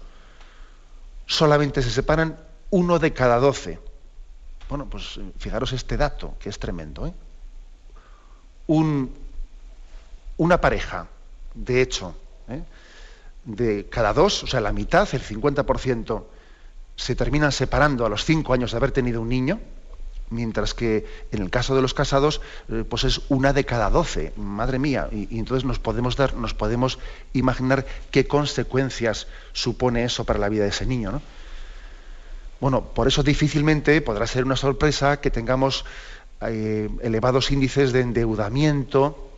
[1.27, 3.79] solamente se separan uno de cada doce.
[4.69, 7.07] Bueno, pues eh, fijaros este dato, que es tremendo.
[7.07, 7.13] ¿eh?
[10.37, 11.07] una pareja,
[11.55, 12.13] de hecho,
[12.49, 12.61] ¿eh?
[13.45, 16.23] de cada dos, o sea, la mitad, el 50%,
[16.97, 19.61] se terminan separando a los cinco años de haber tenido un niño,
[20.29, 22.41] mientras que en el caso de los casados,
[22.89, 24.33] pues es una de cada doce.
[24.35, 26.99] Madre mía, y, y, entonces nos podemos dar, nos podemos
[27.31, 31.21] imaginar qué consecuencias supone eso para la vida de ese niño, ¿no?
[32.59, 35.85] Bueno, por eso difícilmente podrá ser una sorpresa que tengamos
[36.41, 39.29] eh, elevados índices de endeudamiento,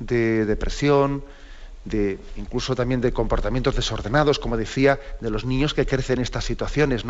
[0.00, 1.24] de depresión,
[1.84, 6.44] de incluso también de comportamientos desordenados, como decía, de los niños que crecen en estas
[6.44, 7.04] situaciones.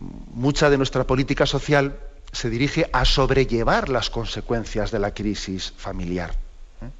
[0.00, 1.98] Mucha de nuestra política social
[2.32, 6.32] se dirige a sobrellevar las consecuencias de la crisis familiar.
[6.82, 6.90] ¿eh?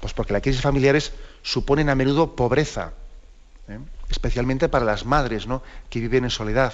[0.00, 2.92] Pues porque las crisis familiares suponen a menudo pobreza,
[3.68, 3.78] ¿eh?
[4.10, 5.62] especialmente para las madres ¿no?
[5.90, 6.72] que viven en soledad.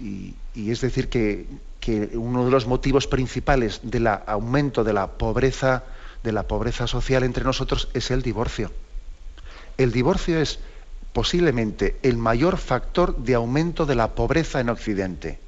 [0.00, 1.46] Y, es decir, que,
[2.14, 5.84] uno de los motivos principales del aumento de la pobreza,
[6.22, 8.72] de la pobreza social entre nosotros es el divorcio.
[9.76, 10.60] El divorcio es
[11.12, 15.38] posiblemente el mayor factor de aumento de la pobreza en Occidente.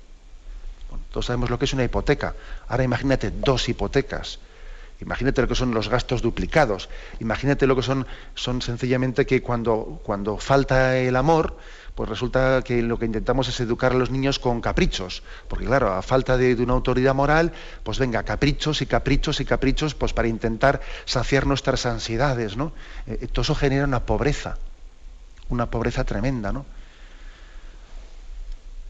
[1.10, 2.34] todos sabemos lo que es una hipoteca.
[2.68, 4.38] Ahora imagínate dos hipotecas
[5.00, 6.88] Imagínate lo que son los gastos duplicados.
[7.20, 11.56] Imagínate lo que son, son sencillamente que cuando, cuando falta el amor,
[11.94, 15.22] pues resulta que lo que intentamos es educar a los niños con caprichos.
[15.48, 17.52] Porque claro, a falta de, una autoridad moral,
[17.82, 22.72] pues venga, caprichos y caprichos y caprichos, pues para intentar saciar nuestras ansiedades, ¿no?
[23.06, 24.58] Eh, eh, todo eso genera una pobreza,
[25.48, 26.66] una pobreza tremenda, ¿no?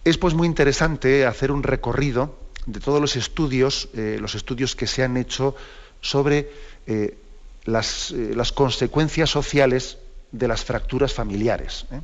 [0.05, 2.37] Es pues muy interesante hacer un recorrido
[2.67, 5.57] de todos los estudios, eh, los estudios que se han hecho
[6.05, 6.47] sobre eh,
[6.87, 7.17] eh,
[7.65, 9.99] las, consecuencias sociales
[10.33, 11.87] de las fracturas familiares.
[11.91, 12.01] ¿eh?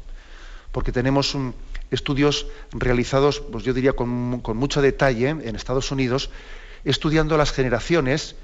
[0.73, 1.37] Porque tenemos
[1.91, 4.09] estudios realizados, pues yo diría, con,
[4.57, 6.31] mucho detalle en Estados Unidos,
[6.85, 8.37] estudiando las generaciones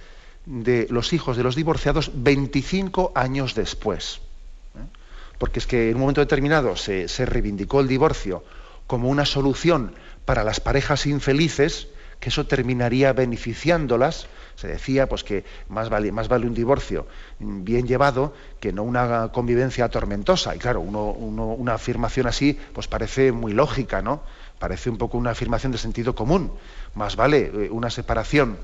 [0.44, 4.20] de los hijos de los divorciados 25 años después.
[5.38, 8.44] porque es que en un momento determinado se, se reivindicó el divorcio
[8.86, 11.88] como una solución para las parejas infelices,
[12.20, 14.26] que eso terminaría beneficiándolas.
[14.57, 17.07] Se decía pues que más vale, más vale un divorcio
[17.38, 20.55] bien llevado que no una convivencia tormentosa.
[20.55, 24.22] Y claro, una afirmación así pues parece muy lógica, ¿no?
[24.59, 26.52] Parece un poco una afirmación de sentido común.
[26.94, 28.57] Más vale eh, una separación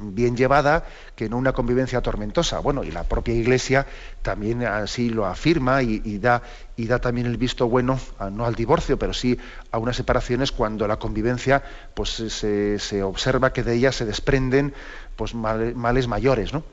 [0.00, 0.84] bien llevada
[1.14, 2.58] que no una convivencia tormentosa.
[2.60, 3.86] Bueno, y la propia Iglesia
[4.22, 6.42] también así lo afirma y, da,
[6.76, 7.98] y da también el visto bueno,
[8.32, 9.38] no al divorcio, pero sí
[9.70, 11.62] a unas separaciones cuando la convivencia
[11.94, 14.74] pues se, observa que de ella se desprenden
[15.16, 16.64] pues males, mayores, ¿no?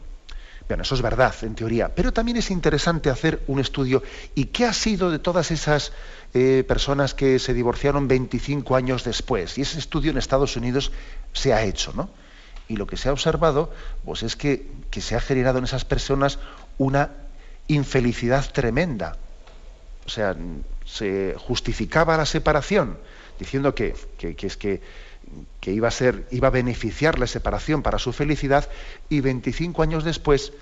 [0.68, 1.96] Bueno, eso es verdad, en teoría.
[1.96, 4.04] Pero también es interesante hacer un estudio.
[4.36, 5.94] ¿Y qué ha sido de todas esas
[6.34, 9.58] eh, personas que se divorciaron 25 años después?
[9.58, 10.92] Y ese estudio en Estados Unidos
[11.32, 12.10] se ha hecho, ¿no?
[12.68, 13.72] Y lo que se ha observado
[14.06, 16.40] pues es que, se ha generado en esas personas
[16.78, 17.12] una
[17.68, 19.18] infelicidad tremenda.
[20.06, 20.36] O sea,
[20.86, 22.98] se justificaba la separación
[23.40, 24.82] diciendo que, es que,
[25.66, 28.70] iba a beneficiar la separación para su felicidad,
[29.10, 30.54] y 25 años después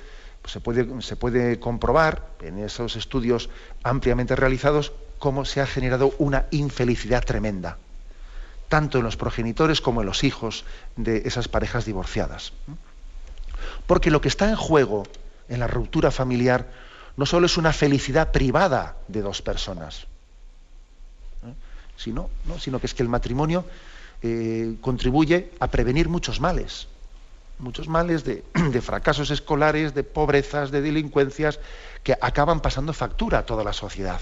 [0.41, 3.49] pues se puede comprobar en esos estudios
[3.81, 7.79] ampliamente realizados cómo se ha generado una infelicidad tremenda
[8.67, 12.53] tanto en los progenitores como en los hijos de esas parejas divorciadas.
[13.87, 15.03] Porque lo que está en juego
[15.49, 16.67] en la ruptura familiar
[17.17, 20.07] no solo es una felicidad privada de dos personas,
[21.43, 21.53] ¿eh?
[21.95, 23.65] sino, sino que es que el matrimonio
[24.21, 26.87] eh, contribuye a prevenir muchos males,
[27.59, 31.59] muchos males de, de, fracasos escolares, de pobrezas, de delincuencias,
[32.03, 34.21] que acaban pasando factura a toda la sociedad.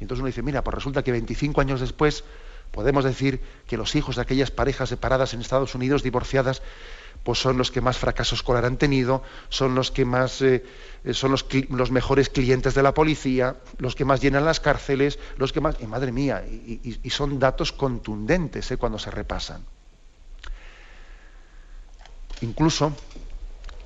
[0.00, 2.24] Y entonces uno dice, mira, pues resulta que 25 años después
[2.70, 6.62] Podemos decir que los hijos de aquellas parejas separadas en Estados Unidos, divorciadas,
[7.22, 10.64] pues son los que más fracaso escolar han tenido, son los que más eh,
[11.12, 15.60] son los, mejores clientes de la policía, los que más llenan las cárceles, los que
[15.60, 15.76] más.
[15.80, 19.64] Y madre mía, y, son datos contundentes eh, cuando se repasan.
[22.40, 22.92] Incluso,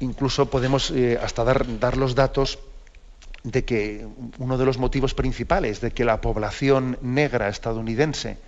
[0.00, 2.58] incluso podemos eh, hasta dar, dar los datos
[3.44, 4.06] de que
[4.38, 8.38] uno de los motivos principales de que la población negra estadounidense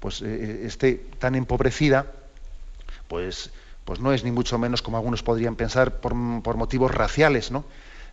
[0.00, 2.06] pues eh, eh, esté tan empobrecida,
[3.08, 3.50] pues,
[3.84, 7.64] pues no es ni mucho menos como algunos podrían pensar por, motivos raciales, ¿no?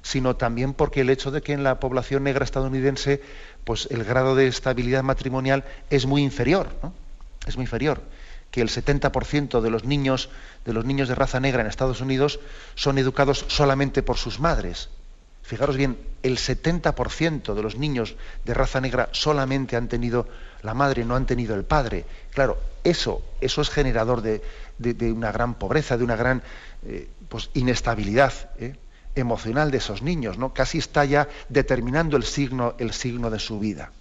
[0.01, 3.21] sino también porque el hecho de que en la población negra estadounidense
[3.63, 6.93] pues el grado de estabilidad matrimonial es muy inferior, ¿no?
[7.47, 8.01] es muy inferior
[8.51, 10.29] que el 70% de los niños
[10.63, 12.39] de los niños de raza negra en Estados Unidos
[12.75, 14.89] son educados solamente por sus madres
[15.45, 20.27] Fijaros bien, el 70% de los niños de raza negra solamente han tenido
[20.65, 22.05] la madre, no han tenido el padre.
[22.33, 24.41] Claro, eso, eso es generador de,
[25.11, 26.43] una gran pobreza, de una gran
[26.85, 28.75] eh, pues, inestabilidad ¿eh?
[29.15, 30.53] emocional de esos niños, ¿no?
[30.53, 33.91] Casi está ya determinando el signo, el signo de su vida.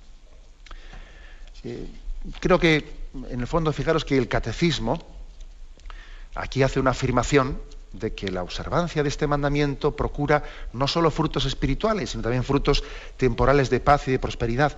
[1.63, 1.89] Eh,
[2.41, 2.85] creo que,
[3.31, 5.05] en el fondo, fijaros que el catecismo
[6.35, 7.61] aquí hace una afirmación
[7.93, 12.83] de que la observancia de este mandamiento procura no solo frutos espirituales, sino también frutos
[13.17, 14.77] temporales de paz y de prosperidad.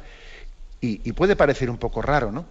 [0.81, 2.45] Y, puede parecer un poco raro, ¿no?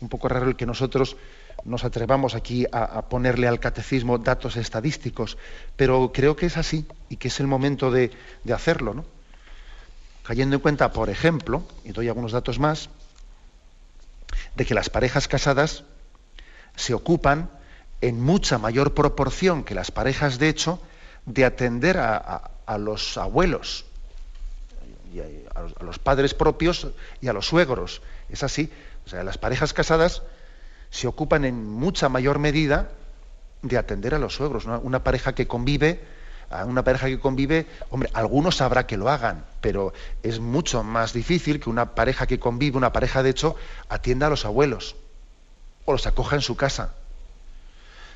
[0.00, 1.16] Un poco raro el que nosotros
[1.64, 5.38] nos atrevamos aquí a, ponerle al catecismo datos estadísticos,
[5.76, 8.10] pero creo que es así y que es el momento de,
[8.52, 9.04] hacerlo, ¿no?
[10.22, 12.90] Cayendo en cuenta, por ejemplo, y doy algunos datos más,
[14.54, 15.84] de que las parejas casadas
[16.76, 17.50] se ocupan
[18.00, 20.80] en mucha mayor proporción que las parejas de hecho
[21.26, 23.84] de atender a, los abuelos,
[25.20, 26.88] a, los, padres propios
[27.20, 28.02] y a los suegros.
[28.28, 28.70] Es así.
[29.06, 30.22] O sea, las parejas casadas
[30.90, 32.90] se ocupan en mucha mayor medida
[33.62, 34.66] de atender a los suegros.
[34.66, 36.00] Una pareja que convive,
[36.50, 39.92] a una pareja que convive, hombre, algunos sabrá que lo hagan, pero
[40.22, 43.56] es mucho más difícil que una pareja que convive, una pareja de hecho,
[43.88, 44.96] atienda a los abuelos
[45.84, 46.94] o los acoja en su casa.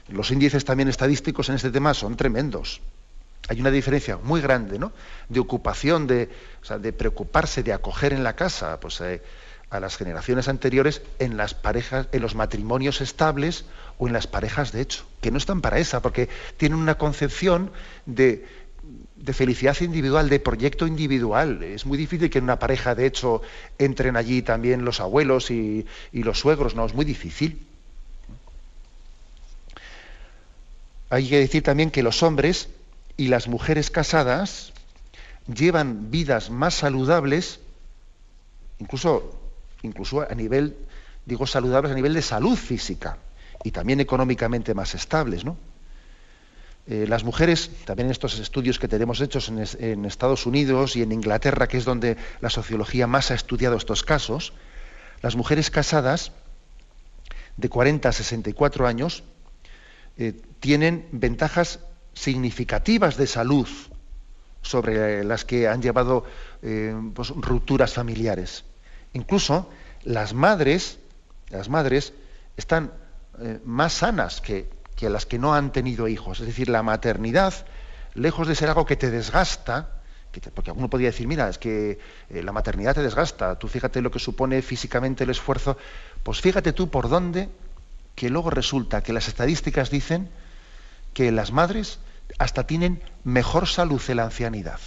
[0.09, 2.81] Los índices también estadísticos en este tema son tremendos.
[3.49, 4.93] Hay una diferencia muy grande, ¿no?
[5.29, 6.29] De ocupación, de,
[6.97, 9.23] preocuparse, de acoger en la casa, pues, eh,
[9.71, 13.65] a las generaciones anteriores en las parejas, en los matrimonios estables
[13.99, 17.71] o en las parejas de hecho, que no están para esa, porque tienen una concepción
[18.05, 18.47] de,
[19.33, 21.63] felicidad individual, de proyecto individual.
[21.63, 23.43] Es muy difícil que en una pareja de hecho
[23.79, 27.65] entren allí también los abuelos y, y los suegros, no, es muy difícil.
[31.11, 32.69] Hay que decir también que los hombres
[33.17, 34.73] y las mujeres casadas
[35.53, 37.61] llevan vidas más saludables,
[38.79, 39.39] incluso,
[39.83, 40.77] incluso a nivel,
[41.25, 43.19] digo saludables a nivel de salud física
[43.65, 45.57] y también económicamente más estables, ¿no?
[46.89, 51.11] Eh, las mujeres, también en estos estudios que tenemos hechos en, Estados Unidos y en
[51.11, 54.53] Inglaterra, que es donde la sociología más ha estudiado estos casos,
[55.21, 56.31] las mujeres casadas
[57.57, 59.25] de 40 a 64 años
[60.17, 61.81] eh, tienen ventajas
[62.17, 63.69] significativas de salud
[64.63, 66.25] sobre las que han llevado
[66.63, 68.65] eh, pues, rupturas familiares.
[69.13, 69.71] Incluso
[70.03, 70.99] las madres,
[71.51, 72.13] las madres
[72.57, 72.93] están
[73.65, 76.41] más sanas que, que las que no han tenido hijos.
[76.41, 77.55] Es decir, la maternidad,
[78.15, 79.91] lejos de ser algo que te desgasta,
[80.55, 81.99] porque alguno podría decir, mira, es que
[82.31, 85.77] eh, la maternidad te desgasta, tú fíjate lo que supone físicamente el esfuerzo,
[86.23, 87.49] pues fíjate tú por dónde,
[88.15, 90.31] que luego resulta que las estadísticas dicen
[91.13, 91.99] que las madres
[92.39, 94.81] hasta tienen mejor salud en la ancianidad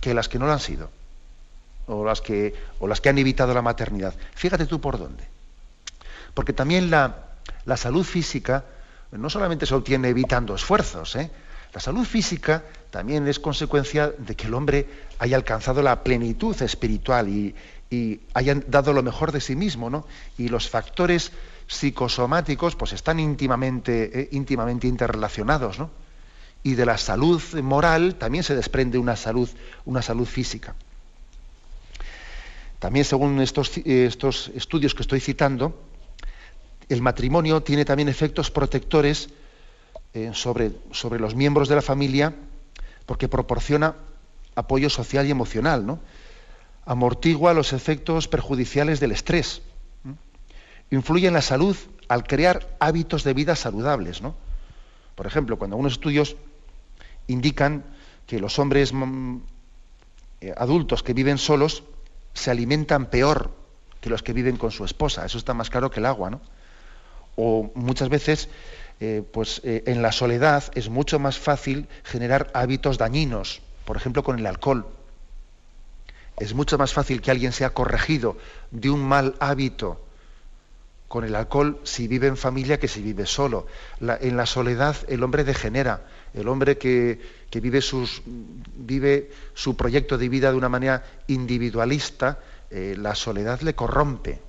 [0.00, 0.90] que las que no lo han sido,
[1.86, 4.14] o las que, o las que han evitado la maternidad.
[4.34, 5.24] Fíjate tú por dónde.
[6.34, 7.26] Porque también la,
[7.64, 8.64] la salud física
[9.12, 11.30] no solamente se obtiene evitando esfuerzos, ¿eh?
[11.72, 14.88] la salud física también es consecuencia de que el hombre
[15.18, 17.54] haya alcanzado la plenitud espiritual y,
[18.34, 20.06] haya dado lo mejor de sí mismo, ¿no?
[20.38, 21.30] Y los factores
[21.68, 25.90] psicosomáticos pues están íntimamente, eh, íntimamente interrelacionados, ¿no?
[26.66, 29.48] Y de la salud moral también se desprende una salud,
[29.84, 30.74] una salud física.
[32.80, 35.80] También según estos, estos estudios que estoy citando,
[36.88, 39.28] el matrimonio tiene también efectos protectores
[40.12, 42.34] eh, sobre, sobre, los miembros de la familia
[43.06, 43.94] porque proporciona
[44.56, 46.00] apoyo social y emocional, ¿no?
[46.84, 49.62] amortigua los efectos perjudiciales del estrés,
[50.90, 51.76] influye en la salud
[52.08, 54.20] al crear hábitos de vida saludables.
[54.20, 54.34] ¿no?
[55.14, 56.34] Por ejemplo, cuando algunos estudios
[57.26, 57.84] indican
[58.26, 59.38] que los hombres mm,
[60.40, 61.84] eh, adultos que viven solos
[62.34, 63.54] se alimentan peor
[64.00, 65.24] que los que viven con su esposa.
[65.24, 66.40] Eso está más claro que el agua, ¿no?
[67.36, 68.48] o muchas veces
[68.98, 74.24] eh, pues, eh, en la soledad es mucho más fácil generar hábitos dañinos, por ejemplo
[74.24, 74.86] con el alcohol.
[76.38, 78.36] Es mucho más fácil que alguien sea corregido
[78.70, 80.00] de un mal hábito
[81.08, 83.66] con el alcohol si vive en familia que si vive solo.
[84.00, 87.20] en la soledad el hombre degenera, el hombre que,
[87.52, 92.40] vive, sus, vive, su proyecto de vida de una manera individualista,
[92.70, 94.40] eh, la soledad le corrompe.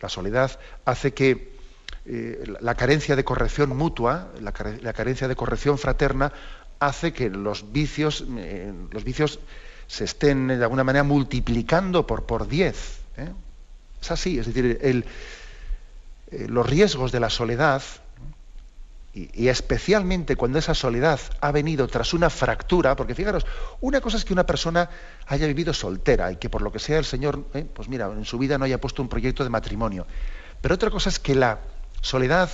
[0.00, 1.52] La soledad hace que
[2.04, 6.32] eh, la carencia de corrección mutua, la, carencia de corrección fraterna,
[6.80, 9.38] hace que los vicios, eh, los vicios
[9.86, 12.98] se estén de alguna manera multiplicando por, por diez.
[13.16, 13.28] ¿eh?
[14.00, 14.80] Es así, es decir,
[16.48, 17.82] los riesgos de la soledad,
[19.14, 23.46] y, especialmente cuando esa soledad ha venido tras una fractura, porque fijaros,
[23.80, 24.88] una cosa es que una persona
[25.26, 28.38] haya vivido soltera y que por lo que sea el Señor, pues mira, en su
[28.38, 30.06] vida no haya puesto un proyecto de matrimonio,
[30.62, 31.60] pero otra cosa es que la,
[32.02, 32.50] soledad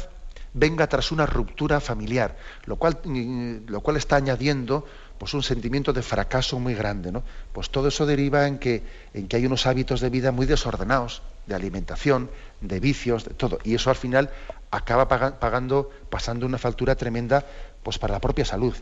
[0.54, 4.86] venga tras una ruptura familiar, lo cual, mm, lo cual está añadiendo
[5.18, 7.10] pues, un sentimiento de fracaso muy grande.
[7.10, 7.24] ¿no?
[7.52, 11.22] Pues todo eso deriva en que, en que hay unos hábitos de vida muy desordenados,
[11.48, 12.30] de alimentación,
[12.60, 13.58] de vicios, de todo.
[13.64, 14.30] Y eso al final
[14.70, 17.44] acaba pagando, pasando una factura tremenda
[17.82, 18.74] pues, para la propia salud.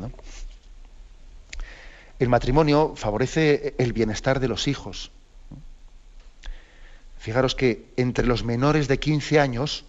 [2.18, 5.10] El matrimonio favorece el bienestar de los hijos.
[7.18, 9.84] Fijaros que entre los menores de 15 años,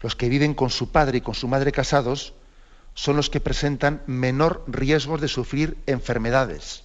[0.00, 2.34] los que viven con su padre y con su madre casados
[2.94, 6.82] son los que presentan menor riesgo de sufrir enfermedades.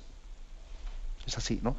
[1.26, 1.76] Es así, ¿no?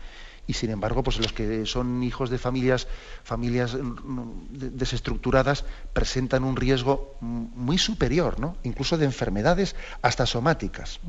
[0.49, 2.89] Y sin embargo, pues los que son hijos de familias,
[3.23, 8.57] familias mm, desestructuradas presentan un riesgo muy superior, ¿no?
[8.63, 11.01] Incluso de enfermedades hasta somáticas.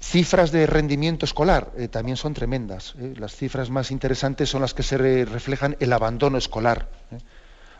[0.00, 2.94] Cifras de rendimiento escolar eh, también son tremendas.
[2.98, 3.12] ¿eh?
[3.18, 6.88] Las cifras más interesantes son las que se reflejan el abandono escolar.
[7.10, 7.18] ¿eh?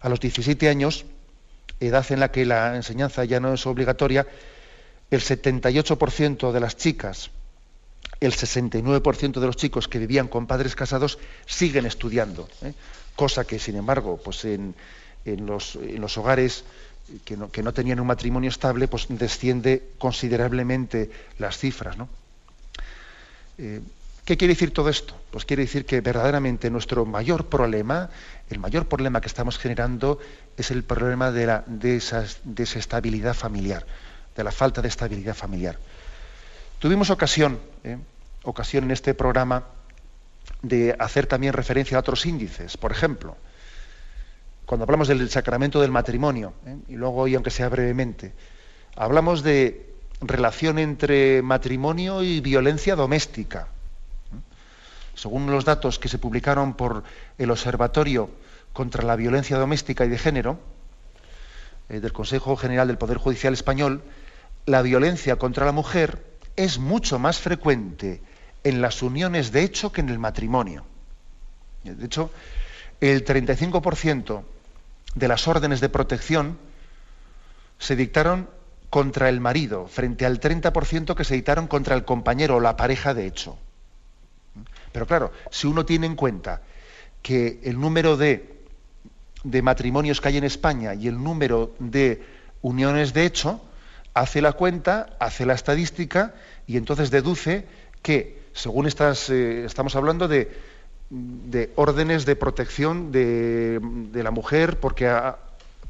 [0.02, 1.06] A los 17 años,
[1.80, 4.26] edad en la que la enseñanza ya no es obligatoria,
[5.10, 7.30] el 78% de las chicas,
[8.20, 12.48] el 69% de los chicos que vivían con padres casados siguen estudiando,
[13.14, 14.74] cosa que, sin embargo, pues en,
[15.24, 15.76] los,
[16.16, 16.64] hogares
[17.24, 21.96] que no, tenían un matrimonio estable, pues desciende considerablemente las cifras.
[21.96, 22.08] ¿no?
[23.58, 23.80] Eh,
[24.26, 25.14] ¿Qué quiere decir todo esto?
[25.30, 28.10] Pues quiere decir que verdaderamente nuestro mayor problema,
[28.50, 30.18] el mayor problema que estamos generando
[30.56, 33.86] es el problema de la desestabilidad familiar,
[34.34, 35.78] de la falta de estabilidad familiar.
[36.78, 37.96] Tuvimos ocasión, ¿eh?
[38.42, 39.64] ocasión en este programa
[40.60, 42.76] de hacer también referencia a otros índices.
[42.76, 43.36] Por ejemplo,
[44.66, 46.76] cuando hablamos del sacramento del matrimonio, ¿eh?
[46.88, 48.34] y luego hoy, aunque sea brevemente,
[48.94, 53.68] hablamos de relación entre matrimonio y violencia doméstica.
[55.14, 57.04] Según los datos que se publicaron por
[57.38, 58.28] el Observatorio
[58.74, 60.60] contra la Violencia Doméstica y de Género,
[61.88, 64.02] eh, del Consejo General del Poder Judicial Español,
[64.66, 68.20] la violencia contra la mujer es mucho más frecuente
[68.64, 70.84] en las uniones de hecho que en el matrimonio.
[71.84, 72.30] De hecho,
[73.00, 74.42] el 35%
[75.14, 76.58] de las órdenes de protección
[77.78, 78.48] se dictaron
[78.90, 83.14] contra el marido, frente al 30% que se dictaron contra el compañero o la pareja
[83.14, 83.58] de hecho.
[84.92, 86.62] Pero claro, si uno tiene en cuenta
[87.22, 88.62] que el número de,
[89.44, 92.24] de matrimonios que hay en España y el número de
[92.62, 93.60] uniones de hecho,
[94.16, 96.32] hace la cuenta, hace la estadística
[96.66, 97.66] y entonces deduce
[98.00, 100.50] que, según eh, estamos hablando de,
[101.10, 103.78] de, órdenes de protección de,
[104.14, 105.36] la mujer porque ha,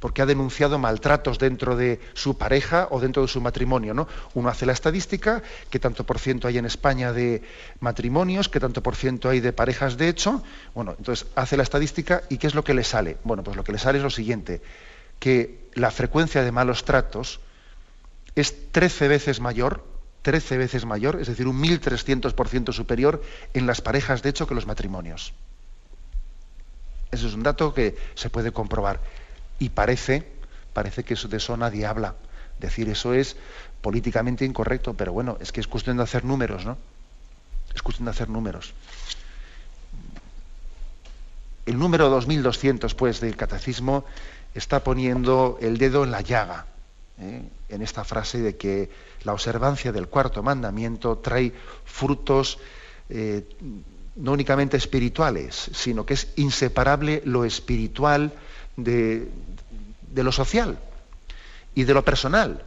[0.01, 3.95] porque ha denunciado maltratos dentro de su pareja o dentro de su matrimonio.
[3.95, 4.09] ¿no?
[4.35, 7.43] Uno hace la estadística, qué tanto por ciento hay en España de
[7.79, 10.43] matrimonios, qué tanto por ciento hay de parejas de hecho.
[10.75, 13.19] Bueno, entonces hace la estadística y ¿qué es lo que le sale?
[13.23, 14.63] Bueno, pues lo que le sale es lo siguiente,
[15.21, 17.39] que la frecuencia de malos tratos
[18.37, 19.83] es 13 veces mayor,
[20.23, 23.23] 13 veces mayor, es decir, un 1.300% superior
[23.55, 25.33] en las parejas de hecho que los matrimonios.
[27.11, 29.01] Ese es un dato que se puede comprobar.
[29.59, 30.27] Y parece,
[30.73, 32.15] parece que eso de eso nadie habla.
[32.61, 33.37] Decir eso es
[33.81, 36.77] políticamente incorrecto, pero bueno, es que es cuestión de hacer números, ¿no?
[37.75, 38.75] Es cuestión de hacer números.
[41.65, 44.05] El número 2200, pues, del catecismo
[44.55, 46.67] está poniendo el dedo en la llaga.
[47.19, 47.43] ¿eh?
[47.69, 48.91] En esta frase de que
[49.25, 51.53] la observancia del cuarto mandamiento trae
[51.85, 52.59] frutos
[53.09, 53.45] eh,
[54.17, 58.33] no únicamente espirituales, sino que es inseparable lo espiritual
[58.77, 59.29] de,
[60.15, 60.79] lo social
[61.75, 62.65] y de lo personal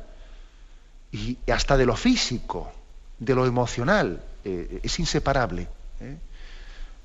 [1.11, 2.71] y hasta de lo físico,
[3.17, 4.23] de lo emocional.
[4.45, 5.67] Eh, es inseparable.
[5.99, 6.17] ¿eh?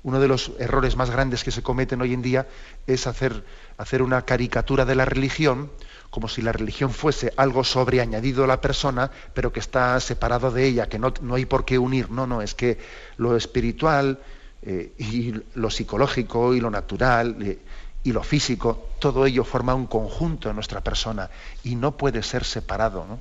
[0.03, 2.47] Uno de los errores más grandes que se cometen hoy en día
[2.85, 3.43] es hacer,
[3.77, 5.71] hacer una caricatura de la religión
[6.15, 10.65] como si la religión fuese algo sobreañadido a la persona, pero que está separado de
[10.65, 12.09] ella, que no, no hay por qué unir.
[12.09, 12.77] No, no, es que
[13.17, 14.19] lo espiritual
[14.61, 17.59] eh, y lo psicológico y lo natural eh,
[18.05, 21.29] y lo físico, todo ello forma un conjunto en nuestra persona
[21.65, 23.05] y no puede ser separado.
[23.05, 23.19] ¿no?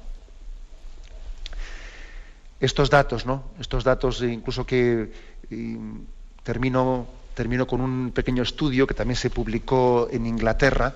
[2.60, 3.42] Estos datos, ¿no?
[3.58, 5.10] Estos datos, eh, incluso que
[6.44, 10.94] termino, termino con un pequeño estudio que también se publicó en Inglaterra,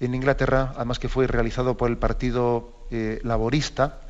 [0.00, 4.00] en Inglaterra, además que fue realizado por el Partido eh, Laborista,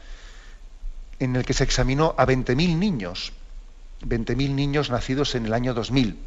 [1.18, 3.32] en el que se examinó a 20.000 niños,
[4.02, 6.18] 20.000 niños nacidos en el año 2000,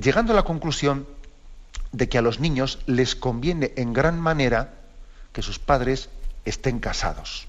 [0.00, 1.06] llegando a la conclusión
[1.92, 4.74] de que a los niños les conviene en gran manera
[5.32, 6.08] que sus padres
[6.44, 7.46] estén casados.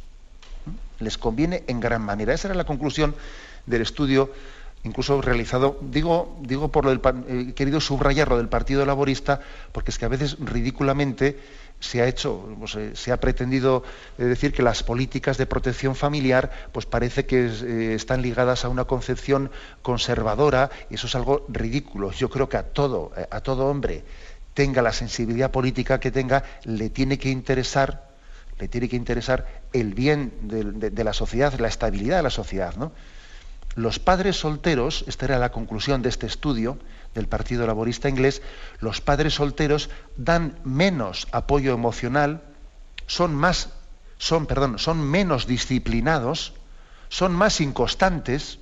[0.65, 1.03] ¿Mm?
[1.03, 2.33] Les conviene en gran manera.
[2.33, 3.15] Esa era la conclusión
[3.65, 4.31] del estudio
[4.83, 9.39] incluso realizado, digo, digo por lo del, eh, querido subrayarlo del Partido Laborista,
[9.71, 11.39] porque es que a veces ridículamente
[11.79, 12.47] se ha hecho,
[12.93, 13.83] se ha pretendido
[14.17, 18.69] eh, decir que las políticas de protección familiar, pues parece que eh, están ligadas a
[18.69, 22.11] una concepción conservadora, y eso es algo ridículo.
[22.11, 24.03] Yo creo que a todo, a todo hombre,
[24.53, 28.09] tenga la sensibilidad política que tenga, le tiene que interesar,
[28.59, 32.75] le tiene que interesar el bien de, de la sociedad, la estabilidad de la sociedad,
[32.75, 32.91] ¿no?
[33.75, 36.77] Los padres solteros, esta era la conclusión de este estudio
[37.15, 38.41] del Partido Laborista Inglés,
[38.79, 42.43] los padres solteros dan menos apoyo emocional,
[43.07, 43.69] son más,
[44.17, 46.53] son, perdón, son menos disciplinados,
[47.09, 48.59] son más inconstantes,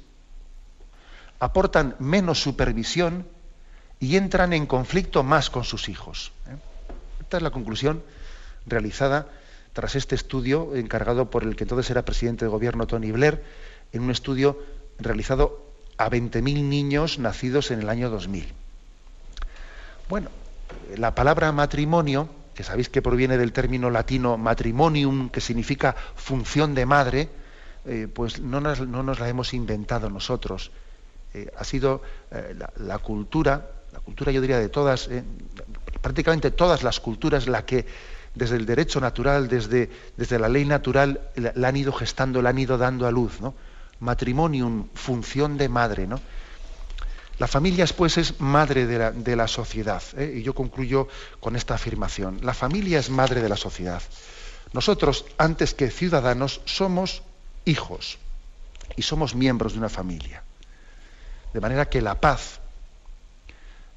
[1.39, 3.27] aportan menos supervisión
[3.99, 6.31] y entran en conflicto más con sus hijos.
[6.47, 6.55] ¿eh?
[7.21, 8.03] Esta es la conclusión
[8.65, 9.27] realizada
[9.73, 13.43] tras este estudio encargado por el que entonces era presidente de gobierno Tony Blair,
[13.93, 14.59] en un estudio
[15.03, 18.47] realizado a 20.000 niños nacidos en el año 2000.
[20.09, 20.29] Bueno,
[20.97, 26.85] la palabra matrimonio, que sabéis que proviene del término latino matrimonium, que significa función de
[26.85, 27.29] madre,
[27.85, 30.71] eh, pues no nos, no nos, la hemos inventado nosotros.
[31.33, 35.09] Eh, ha sido eh, la, cultura, la cultura yo diría de todas,
[36.01, 37.85] prácticamente todas las culturas, la que
[38.35, 42.49] desde el derecho natural, desde, desde la ley natural, la, la han ido gestando, la
[42.49, 43.39] han ido dando a luz.
[43.41, 43.53] ¿no?
[44.01, 46.19] Matrimonium, función de madre, ¿no?
[47.39, 50.03] La familia, pues, es madre de la, sociedad.
[50.15, 50.35] ¿eh?
[50.37, 51.07] Y yo concluyo
[51.39, 52.39] con esta afirmación.
[52.43, 54.03] La familia es madre de la sociedad.
[54.73, 57.23] Nosotros, antes que ciudadanos, somos
[57.65, 58.19] hijos
[58.95, 60.43] y somos miembros de una familia.
[61.51, 62.59] De manera que la paz,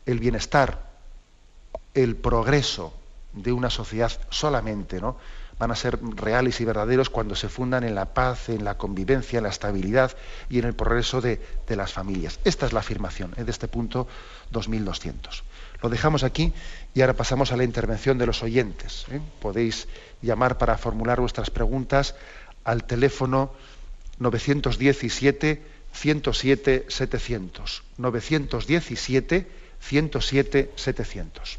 [0.07, 0.81] el bienestar,
[1.93, 2.95] el progreso
[3.35, 5.19] de una sociedad solamente ¿no?
[5.59, 9.39] Van a ser reales y verdaderos cuando se fundan en la paz, en la convivencia,
[9.39, 10.17] en la estabilidad
[10.49, 12.41] y en el progreso de, las familias.
[12.45, 13.45] Esta es la afirmación ¿eh?
[13.45, 14.07] de este punto
[14.51, 15.45] 2200.
[15.83, 16.53] Lo dejamos aquí
[16.95, 19.07] y ahora pasamos a la intervención de los oyentes.
[19.11, 19.21] ¿eh?
[19.41, 19.89] Podéis
[20.23, 22.15] llamar para formular vuestras preguntas
[22.65, 23.53] al teléfono
[24.19, 27.83] 917 107 700.
[27.99, 29.49] 917
[29.81, 31.59] 107 700.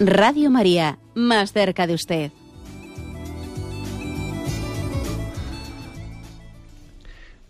[0.00, 2.32] Radio María, más cerca de usted.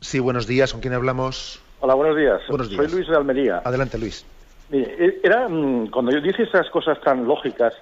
[0.01, 0.73] Sí, buenos días.
[0.73, 1.63] ¿Con quién hablamos?
[1.81, 2.43] Hola, buenos días.
[2.51, 2.85] Buenos días.
[2.85, 3.63] Soy Luis de Almería.
[3.65, 4.27] Adelante, Luis.
[4.71, 7.73] E, era mm, cuando yo dice esas cosas tan lógicas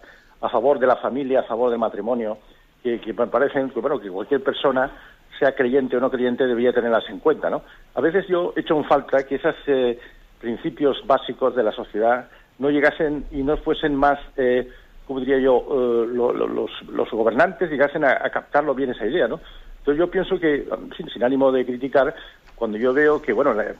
[0.41, 2.39] a favor de la familia, a favor del matrimonio,
[2.85, 4.93] que, me parecen que bueno que cualquier persona
[5.41, 7.63] sea creyente o no creyente debería tenerlas en cuenta, ¿no?
[7.97, 9.99] A veces yo echo en falta que esos eh,
[10.41, 12.29] principios básicos de la sociedad
[12.59, 14.69] no llegasen y no fuesen más, eh,
[15.07, 19.41] como diría yo, eh, los, gobernantes llegasen a, a captarlo bien esa idea, ¿no?
[19.83, 20.65] Entonces yo pienso que,
[20.97, 22.15] sin, ánimo de criticar,
[22.55, 23.75] cuando yo veo que, bueno, la,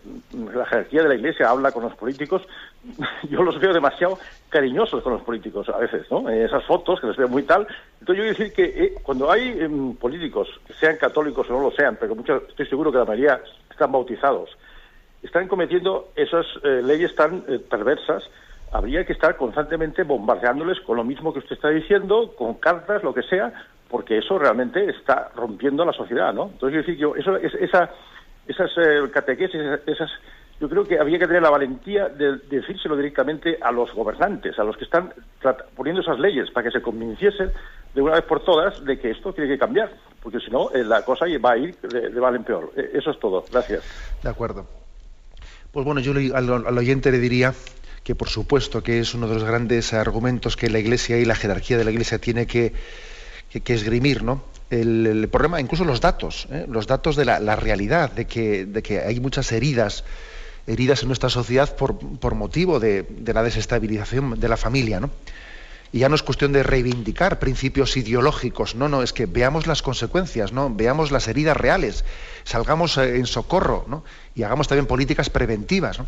[0.67, 2.43] jerarquía de la Iglesia habla con los políticos,
[3.31, 4.19] yo los veo demasiado
[4.49, 6.29] cariñosos con los políticos a veces, ¿no?
[6.29, 7.69] esas fotos que les veo muy tal.
[8.01, 10.49] Entonces yo quiero decir que eh, cuando hay em, políticos,
[10.81, 14.51] sean católicos o no lo sean, pero muchos, estoy seguro que la mayoría están bautizados,
[15.23, 18.25] están cometiendo esas eh, leyes tan eh, perversas,
[18.73, 23.13] habría que estar constantemente bombardeándoles con lo mismo que usted está diciendo, con cartas, lo
[23.13, 23.53] que sea,
[23.89, 26.51] porque eso realmente está rompiendo la sociedad, ¿no?
[26.53, 27.91] Entonces, decir, yo, eso, esa,
[28.47, 30.11] esas eh, catequesis, esas,
[30.59, 34.65] yo creo que había que tener la valentía de, decírselo directamente a los gobernantes, a
[34.65, 35.13] los que están
[35.77, 37.51] poniendo esas leyes, para que se convenciesen
[37.95, 39.93] de una vez por todas de que esto tiene que cambiar,
[40.23, 42.73] porque si no, eh, la cosa va a ir de, de mal en peor.
[42.75, 43.45] Eh, eso es todo.
[43.53, 43.85] Gracias.
[44.23, 44.67] De acuerdo.
[45.71, 47.53] Pues bueno, yo al, al oyente le diría
[48.05, 51.35] que por supuesto que es uno de los grandes argumentos que la Iglesia y la
[51.35, 52.73] jerarquía de la Iglesia tiene que
[53.53, 54.43] esgrimir, ¿no?
[54.73, 56.65] El, problema, incluso los datos, ¿eh?
[56.67, 60.03] los datos de la, realidad, de que, hay muchas heridas,
[60.67, 65.11] heridas en nuestra sociedad por, por motivo de, de, la desestabilización de la familia, ¿no?
[65.93, 69.83] Y ya no es cuestión de reivindicar principios ideológicos, no, no, es que veamos las
[69.83, 70.75] consecuencias, ¿no?
[70.75, 72.07] Veamos las heridas reales,
[72.45, 74.05] salgamos eh, en socorro, ¿no?
[74.35, 76.07] Y hagamos también políticas preventivas, ¿no?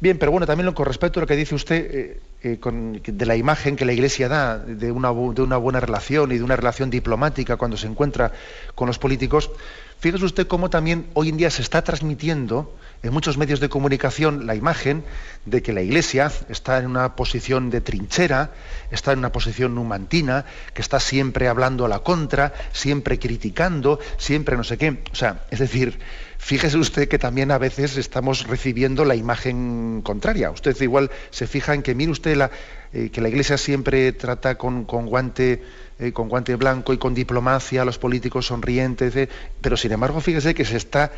[0.00, 3.36] Bien, pero bueno, también con respecto a lo que dice usted eh, eh, de la
[3.36, 6.88] imagen que la Iglesia da de una, de una buena relación y de una relación
[6.88, 8.32] diplomática cuando se encuentra
[8.74, 9.50] con los políticos,
[9.98, 14.46] fíjese usted cómo también hoy en día se está transmitiendo en muchos medios de comunicación
[14.46, 15.04] la imagen
[15.44, 18.52] de que la Iglesia está en una posición de trinchera,
[18.90, 24.56] está en una posición numantina, que está siempre hablando a la contra, siempre criticando, siempre
[24.56, 25.02] no sé qué.
[25.12, 25.98] O sea, es decir,
[26.40, 30.50] Fíjese usted que también a veces estamos recibiendo la imagen contraria.
[30.50, 32.50] Usted igual se fija en que, mire usted,
[32.94, 35.62] eh, que la Iglesia siempre trata con, guante,
[36.00, 39.28] eh, guante blanco y con diplomacia a los políticos sonrientes, eh,
[39.60, 41.12] pero sin embargo, fíjese que se está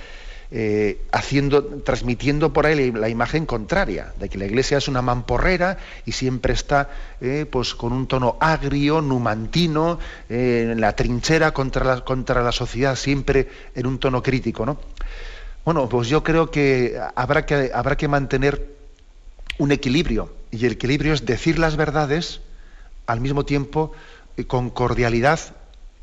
[1.12, 6.12] haciendo, transmitiendo por ahí la imagen contraria, de que la Iglesia es una mamporrera y
[6.12, 6.90] siempre está
[7.50, 9.98] pues con un tono agrio, numantino,
[10.28, 14.66] en la trinchera contra la, contra la sociedad, siempre en un tono crítico.
[14.66, 14.76] ¿no?
[15.64, 18.74] Bueno, pues yo creo que habrá que, habrá que mantener
[19.58, 20.32] un equilibrio.
[20.50, 22.40] Y el equilibrio es decir las verdades
[23.06, 23.92] al mismo tiempo
[24.36, 25.38] eh, con cordialidad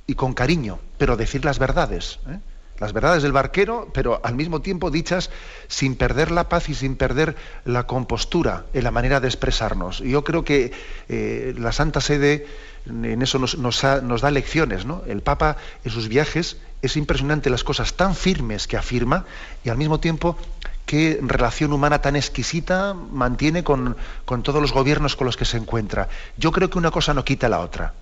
[0.07, 2.19] y con cariño, pero decir las verdades.
[2.29, 2.39] ¿eh?
[2.79, 5.29] Las verdades del barquero, pero al mismo tiempo dichas
[5.67, 7.35] sin perder la paz y sin perder
[7.65, 9.99] la compostura en la manera de expresarnos.
[9.99, 10.71] Y yo creo que
[11.09, 12.47] eh, la Santa Sede
[12.85, 13.81] en eso nos, nos,
[14.21, 14.85] da lecciones.
[14.85, 15.03] ¿no?
[15.05, 19.25] El Papa en sus viajes es impresionante las cosas tan firmes que afirma
[19.63, 20.37] y al mismo tiempo
[20.85, 26.09] qué relación humana tan exquisita mantiene con, todos los gobiernos con los que se encuentra.
[26.37, 27.93] Yo creo que una cosa no quita la otra.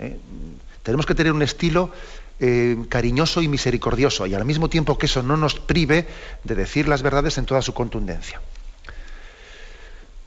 [0.00, 0.16] ¿eh?
[0.82, 1.90] Tenemos que tener un estilo
[2.40, 6.06] eh, cariñoso y misericordioso y al mismo tiempo que eso no nos prive
[6.42, 8.40] de decir las verdades en toda su contundencia.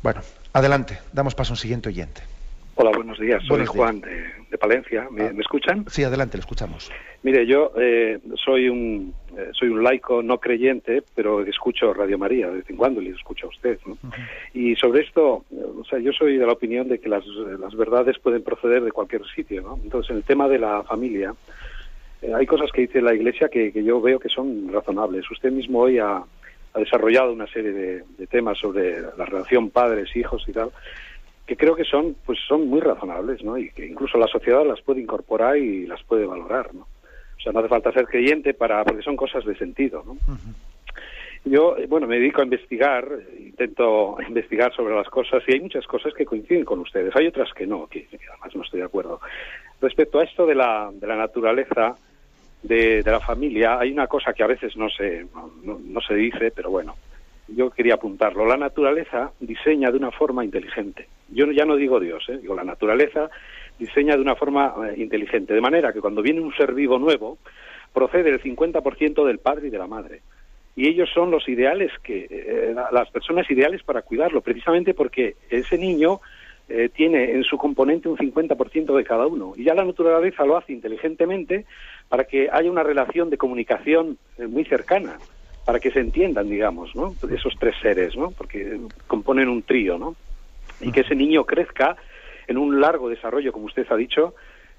[0.01, 0.21] Bueno,
[0.53, 2.21] adelante, damos paso a un siguiente oyente.
[2.75, 3.43] Hola, buenos días.
[3.45, 5.07] Soy Juan de, Palencia.
[5.11, 5.31] ¿Me, ah.
[5.33, 5.85] ¿Me, escuchan?
[5.87, 6.91] Sí, adelante, le escuchamos.
[7.23, 12.47] Mire, yo eh, soy un eh, soy un laico no creyente, pero escucho Radio María
[12.47, 13.77] de vez en cuando y le escucho a usted.
[14.53, 18.17] Y sobre esto, o sea, yo soy de la opinión de que las, las verdades
[18.19, 19.61] pueden proceder de cualquier sitio.
[19.61, 19.79] ¿no?
[19.83, 21.33] Entonces, en el tema de la familia,
[22.21, 25.29] eh, hay cosas que dice la Iglesia que, que, yo veo que son razonables.
[25.29, 26.17] Usted mismo hoy ha,
[26.73, 30.71] ha desarrollado una serie de, de temas sobre la relación padres-hijos y tal
[31.49, 33.57] que creo que son pues son muy razonables ¿no?
[33.57, 36.81] y que incluso la sociedad las puede incorporar y las puede valorar ¿no?
[36.81, 40.15] o sea no hace falta ser creyente para porque son cosas de sentido ¿no?
[41.45, 46.13] yo bueno me dedico a investigar intento investigar sobre las cosas y hay muchas cosas
[46.13, 49.19] que coinciden con ustedes hay otras que no que, además no estoy de acuerdo
[49.81, 51.95] respecto a esto de la de la naturaleza
[52.61, 55.25] de, de la familia hay una cosa que a veces no se
[55.63, 56.93] no, no se dice pero bueno
[57.55, 58.45] yo quería apuntarlo.
[58.45, 61.07] La naturaleza diseña de una forma inteligente.
[61.29, 62.37] Yo ya no digo Dios, ¿eh?
[62.37, 63.29] digo la naturaleza
[63.77, 67.37] diseña de una forma eh, inteligente, de manera que cuando viene un ser vivo nuevo,
[67.93, 70.21] procede el 50% del padre y de la madre.
[70.75, 75.77] Y ellos son los ideales que, eh, las personas ideales para cuidarlo, precisamente porque ese
[75.77, 76.19] niño
[76.93, 79.53] tiene en su componente un 50% de cada uno.
[79.55, 81.65] Y ya la naturaleza lo hace inteligentemente
[82.09, 85.17] para que haya una relación de comunicación muy cercana
[85.65, 87.15] para que se entiendan, digamos, ¿no?
[87.29, 88.31] Esos tres seres, ¿no?
[88.31, 90.15] Porque componen un trío, ¿no?
[90.81, 91.97] Y que ese niño crezca
[92.47, 94.33] en un largo desarrollo, como usted ha dicho,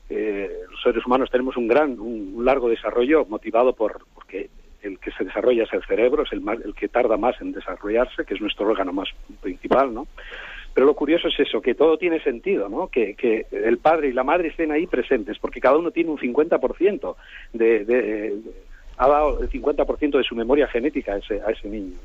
[0.08, 4.50] eh, los seres humanos tenemos un gran, un, largo desarrollo motivado por porque
[4.82, 8.24] el que se desarrolla es el cerebro, es el, el que tarda más en desarrollarse,
[8.24, 9.08] que es nuestro órgano más
[9.40, 10.08] principal, ¿no?
[10.74, 12.88] Pero lo curioso es eso, que todo tiene sentido, ¿no?
[12.88, 16.18] Que, que el padre y la madre estén ahí presentes, porque cada uno tiene un
[16.18, 17.16] 50%
[17.52, 18.38] de, de,
[19.00, 21.96] ha dado el 50% de su memoria genética a ese, a ese niño.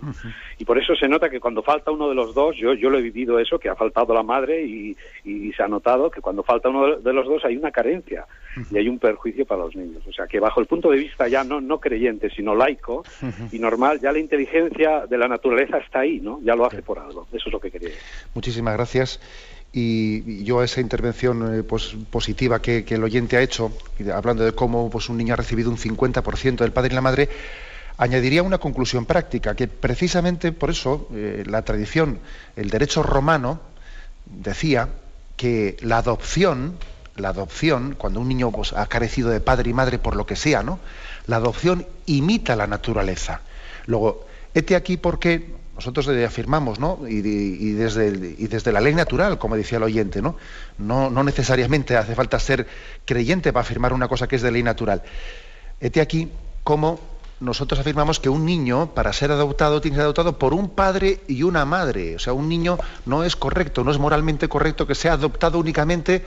[0.58, 2.98] Y por eso se nota que cuando falta uno de los dos, yo, yo lo
[2.98, 6.42] he vivido eso, que ha faltado la madre y, y se ha notado que cuando
[6.42, 8.26] falta uno de los dos hay una carencia
[8.72, 10.04] y hay un perjuicio para los niños.
[10.08, 13.04] O sea que bajo el punto de vista ya no, no creyente, sino laico
[13.52, 16.40] y normal, ya la inteligencia de la naturaleza está ahí, ¿no?
[16.44, 17.28] Ya lo hace por algo.
[17.34, 18.04] Eso es lo que quería decir.
[18.34, 19.20] Muchísimas gracias
[19.78, 23.74] y yo a esa intervención eh, pues, positiva que, el oyente ha hecho,
[24.14, 27.30] hablando de cómo pues, un niño ha recibido un 50% del padre y la madre,
[27.98, 32.20] añadiría una conclusión práctica, que precisamente por eso eh, la tradición,
[32.56, 33.60] el derecho romano,
[34.26, 34.88] decía
[35.36, 36.78] que la adopción,
[37.18, 40.38] la adopción, cuando un niño pues, ha carecido de padre y madre por lo que
[40.38, 40.80] sea, ¿no?
[41.28, 43.42] La adopción imita la naturaleza.
[43.88, 47.00] Luego, este aquí porque nosotros afirmamos, ¿no?
[47.08, 47.22] Y,
[47.74, 50.38] desde y, desde la ley natural, como decía el oyente, ¿no?
[50.78, 51.24] ¿no?
[51.24, 52.66] Necesariamente hace falta ser
[53.04, 55.04] creyente para afirmar una cosa que es de ley natural.
[55.80, 56.30] Este aquí
[56.64, 57.00] como
[57.42, 61.20] nosotros afirmamos que un niño, para ser adoptado, tiene que ser adoptado por un padre
[61.28, 62.16] y una madre.
[62.16, 66.24] O sea, un niño no es correcto, no es moralmente correcto que sea adoptado únicamente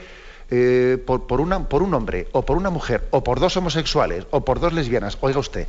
[0.51, 4.73] eh, por un hombre, o por una mujer, o por dos homosexuales, o por dos
[4.73, 5.17] lesbianas.
[5.21, 5.67] Oiga usted,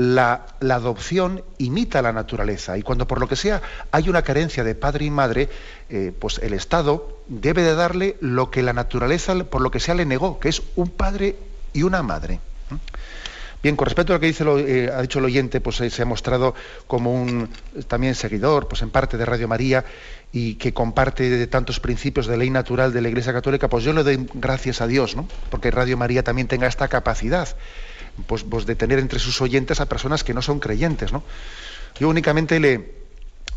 [0.00, 4.74] la, adopción imita la naturaleza y cuando por lo que sea hay una carencia de
[4.74, 5.48] padre y madre,
[5.90, 9.94] eh, pues el Estado debe de darle lo que la naturaleza por lo que sea
[9.94, 11.36] le negó, que es un padre
[11.74, 12.40] y una madre.
[13.62, 16.00] Bien, con respecto a lo que dice eh, ha dicho el oyente, pues eh, se
[16.00, 16.54] ha mostrado
[16.86, 17.50] como un
[17.88, 19.84] también seguidor, pues en parte de Radio María
[20.32, 23.92] y que comparte de tantos principios de ley natural de la Iglesia Católica, pues yo
[23.92, 25.28] le doy gracias a Dios, ¿no?
[25.50, 27.54] Porque Radio María también tenga esta capacidad
[28.26, 31.12] pues, pues, de tener entre sus oyentes a personas que no son creyentes.
[31.12, 31.22] ¿no?
[31.98, 33.00] Yo únicamente le,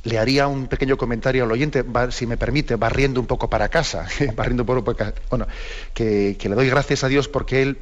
[0.03, 4.07] le haría un pequeño comentario al oyente, si me permite, barriendo un poco para casa,
[4.35, 4.95] barriendo un poco
[5.29, 5.47] bueno,
[5.93, 7.77] que, le doy gracias a Dios porque él,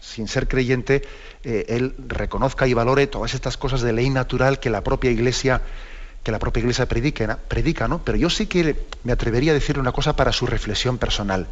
[0.00, 1.02] sin ser creyente,
[1.44, 5.62] eh, él reconozca y valore todas estas cosas de ley natural que la propia Iglesia
[6.22, 8.04] que la propia Iglesia predica, ¿no?
[8.04, 11.46] Pero yo sí que me atrevería a decirle una cosa para su reflexión personal.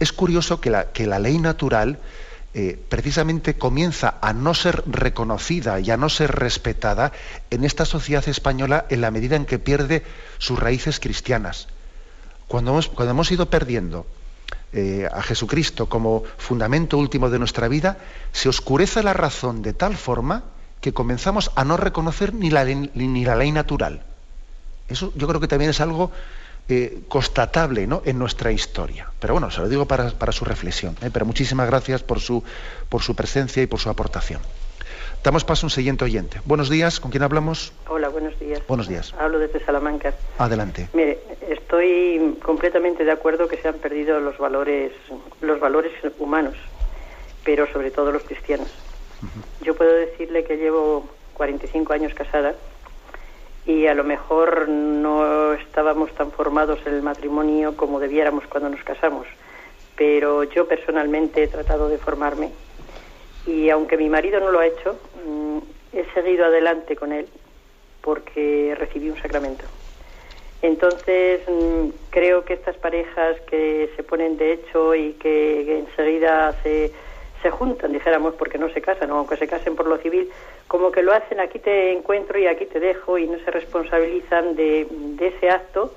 [0.00, 2.00] Es curioso que la, que la ley natural
[2.52, 7.12] eh, precisamente comienza a no ser reconocida y a no ser respetada
[7.50, 10.02] en esta sociedad española en la medida en que pierde
[10.38, 11.68] sus raíces cristianas.
[12.48, 14.04] Cuando hemos, cuando hemos ido perdiendo
[14.72, 17.98] eh, a Jesucristo como fundamento último de nuestra vida,
[18.32, 20.42] se oscurece la razón de tal forma
[20.80, 24.02] que comenzamos a no reconocer ni la, ni la ley natural.
[24.88, 26.10] Eso yo creo que también es algo
[26.70, 28.02] eh, constatable ¿no?
[28.04, 29.10] en nuestra historia.
[29.18, 30.96] Pero bueno, se lo digo para, su reflexión.
[31.02, 31.10] ¿eh?
[31.12, 32.42] Pero muchísimas gracias por su,
[32.88, 34.40] por su presencia y por su aportación.
[35.22, 36.40] Damos paso a un siguiente oyente.
[36.46, 37.74] Buenos días, ¿con quién hablamos?
[37.88, 38.62] Hola, buenos días.
[38.66, 39.12] Buenos días.
[39.18, 40.14] Hablo desde Salamanca.
[40.38, 40.88] Adelante.
[40.94, 41.18] Mire,
[41.48, 44.92] estoy completamente de acuerdo que se han perdido los valores
[45.42, 46.54] los valores humanos,
[47.44, 48.68] pero sobre todo los cristianos.
[49.60, 52.54] Yo puedo decirle que llevo 45 años casada
[53.66, 58.82] y a lo mejor no estábamos tan formados en el matrimonio como debiéramos cuando nos
[58.82, 59.26] casamos,
[59.96, 62.50] pero yo personalmente he tratado de formarme
[63.46, 65.58] y aunque mi marido no lo ha hecho, mm,
[65.92, 67.26] he seguido adelante con él
[68.00, 69.64] porque recibí un sacramento.
[70.62, 76.92] Entonces, mm, creo que estas parejas que se ponen de hecho y que, enseguida se,
[77.42, 80.30] se juntan, dijéramos, porque no se casan, o aunque se casen por lo civil,
[80.70, 84.54] como que lo hacen aquí te encuentro y aquí te dejo y no se responsabilizan
[84.54, 84.86] de,
[85.20, 85.92] ese acto,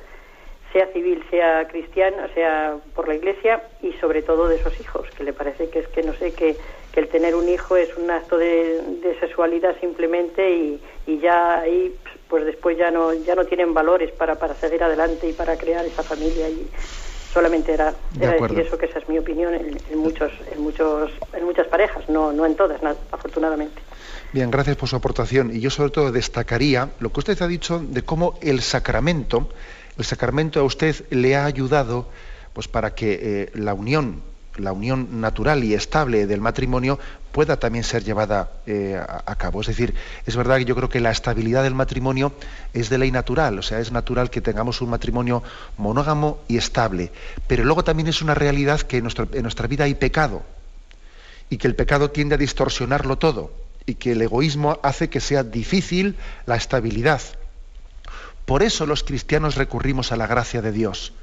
[0.72, 5.26] sea civil, sea cristiano, sea por la iglesia y sobre todo de esos hijos, que
[5.26, 6.58] le parece que es que no sé, que,
[6.92, 11.60] que el tener un hijo es un acto de, de sexualidad simplemente y, y ya
[11.60, 11.96] ahí
[12.28, 15.86] pues después ya no ya no tienen valores para, para seguir adelante y para crear
[15.86, 16.68] esa familia y
[17.34, 21.68] solamente era, decir eso que esa es mi opinión en, muchos en muchos en muchas
[21.68, 22.80] parejas no no en todas
[23.12, 23.82] afortunadamente.
[24.32, 25.56] Bien gracias por su aportación.
[25.56, 29.50] Y yo sobre todo destacaría lo que usted ha dicho de cómo el sacramento
[29.98, 32.08] el sacramento a usted le ha ayudado
[32.54, 34.22] pues para que eh, la unión
[34.58, 37.00] la unión natural y estable del matrimonio
[37.32, 39.62] pueda también ser llevada eh, a, cabo.
[39.62, 39.96] Es decir,
[40.26, 42.34] es verdad que yo creo que la estabilidad del matrimonio
[42.74, 45.42] es de ley natural, o sea, es natural que tengamos un matrimonio
[45.78, 47.12] monógamo y estable,
[47.48, 50.44] pero luego también es una realidad que en, en nuestra vida hay pecado
[51.50, 53.52] y que el pecado tiende a distorsionarlo todo
[53.86, 57.22] y que el egoísmo hace que sea difícil la estabilidad.
[58.46, 61.14] Por eso los cristianos recurrimos a la gracia de Dios,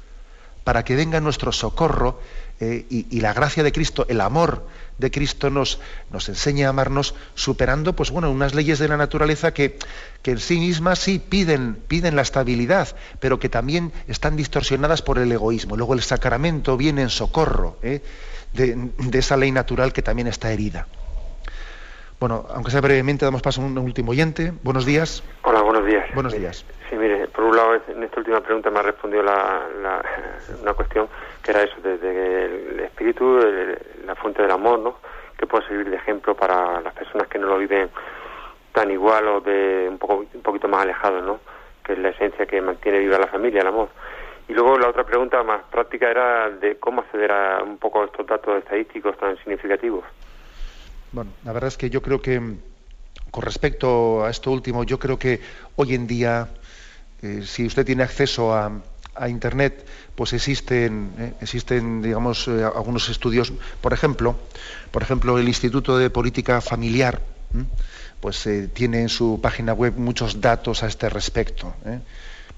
[0.63, 2.19] para que venga nuestro socorro
[2.63, 4.67] eh, y, la gracia de Cristo, el amor
[4.99, 5.79] de Cristo nos,
[6.11, 9.79] nos enseña a amarnos superando pues bueno, unas leyes de la naturaleza que,
[10.21, 15.17] que en sí mismas sí piden, piden la estabilidad, pero que también están distorsionadas por
[15.17, 15.75] el egoísmo.
[15.75, 18.03] Luego el sacramento viene en socorro ¿eh?
[18.53, 20.85] de, esa ley natural que también está herida.
[22.21, 24.53] Bueno, aunque sea brevemente, damos paso a un último oyente.
[24.61, 25.23] Buenos días.
[25.41, 26.05] Hola, buenos días.
[26.13, 26.63] Buenos días.
[26.87, 29.63] Sí, mire, por un lado, en esta última pregunta me ha respondido la,
[30.61, 31.07] una cuestión
[31.41, 33.39] que era eso, desde el espíritu,
[34.05, 34.97] la fuente del amor, ¿no?
[35.35, 37.89] Que puede servir de ejemplo para las personas que no lo viven
[38.71, 41.39] tan igual o de un, poco, un poquito más alejados, ¿no?
[41.83, 43.89] Que es la esencia que mantiene viva la familia, el amor.
[44.47, 48.05] Y luego la otra pregunta más práctica era de cómo acceder a un poco a
[48.05, 50.03] estos datos estadísticos tan significativos.
[51.11, 52.41] Bueno, la verdad es que yo creo que
[53.31, 55.41] con respecto a esto último, yo creo que
[55.75, 56.49] hoy en día,
[57.21, 58.71] eh, si usted tiene acceso a,
[59.15, 59.85] a Internet,
[60.15, 63.51] pues existen, eh, existen digamos, eh, algunos estudios,
[63.81, 64.37] por ejemplo,
[64.91, 67.21] por ejemplo, el Instituto de Política Familiar,
[68.21, 71.73] pues tiene en su página web muchos datos a este respecto.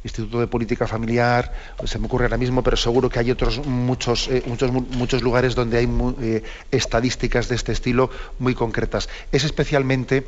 [0.04, 3.66] Instituto de Política Familiar, pues se me ocurre ahora mismo, pero seguro que hay otros
[3.66, 9.08] muchos, muchos, muchos lugares donde hay estadísticas de este estilo muy concretas.
[9.32, 10.26] Es especialmente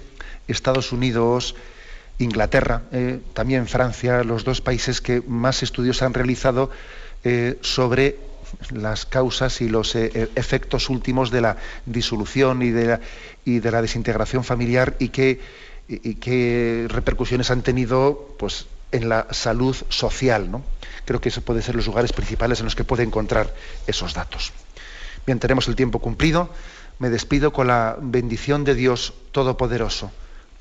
[0.47, 1.55] Estados Unidos,
[2.19, 6.69] Inglaterra, eh, también Francia, los dos países que más estudios han realizado
[7.23, 8.17] eh, sobre
[8.71, 12.99] las causas y los eh, efectos últimos de la disolución y de la,
[13.43, 15.41] y de la desintegración familiar y qué,
[15.89, 20.49] y qué repercusiones han tenido pues, en la salud social.
[20.49, 20.63] ¿no?
[21.05, 23.53] Creo que esos pueden ser los lugares principales en los que puede encontrar
[23.87, 24.53] esos datos.
[25.25, 26.49] Bien, tenemos el tiempo cumplido.
[26.97, 30.11] Me despido con la bendición de Dios Todopoderoso,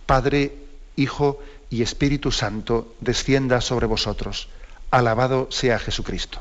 [0.07, 0.57] Padre,
[0.97, 4.49] Hijo y Espíritu Santo, descienda sobre vosotros.
[4.91, 6.41] Alabado sea Jesucristo.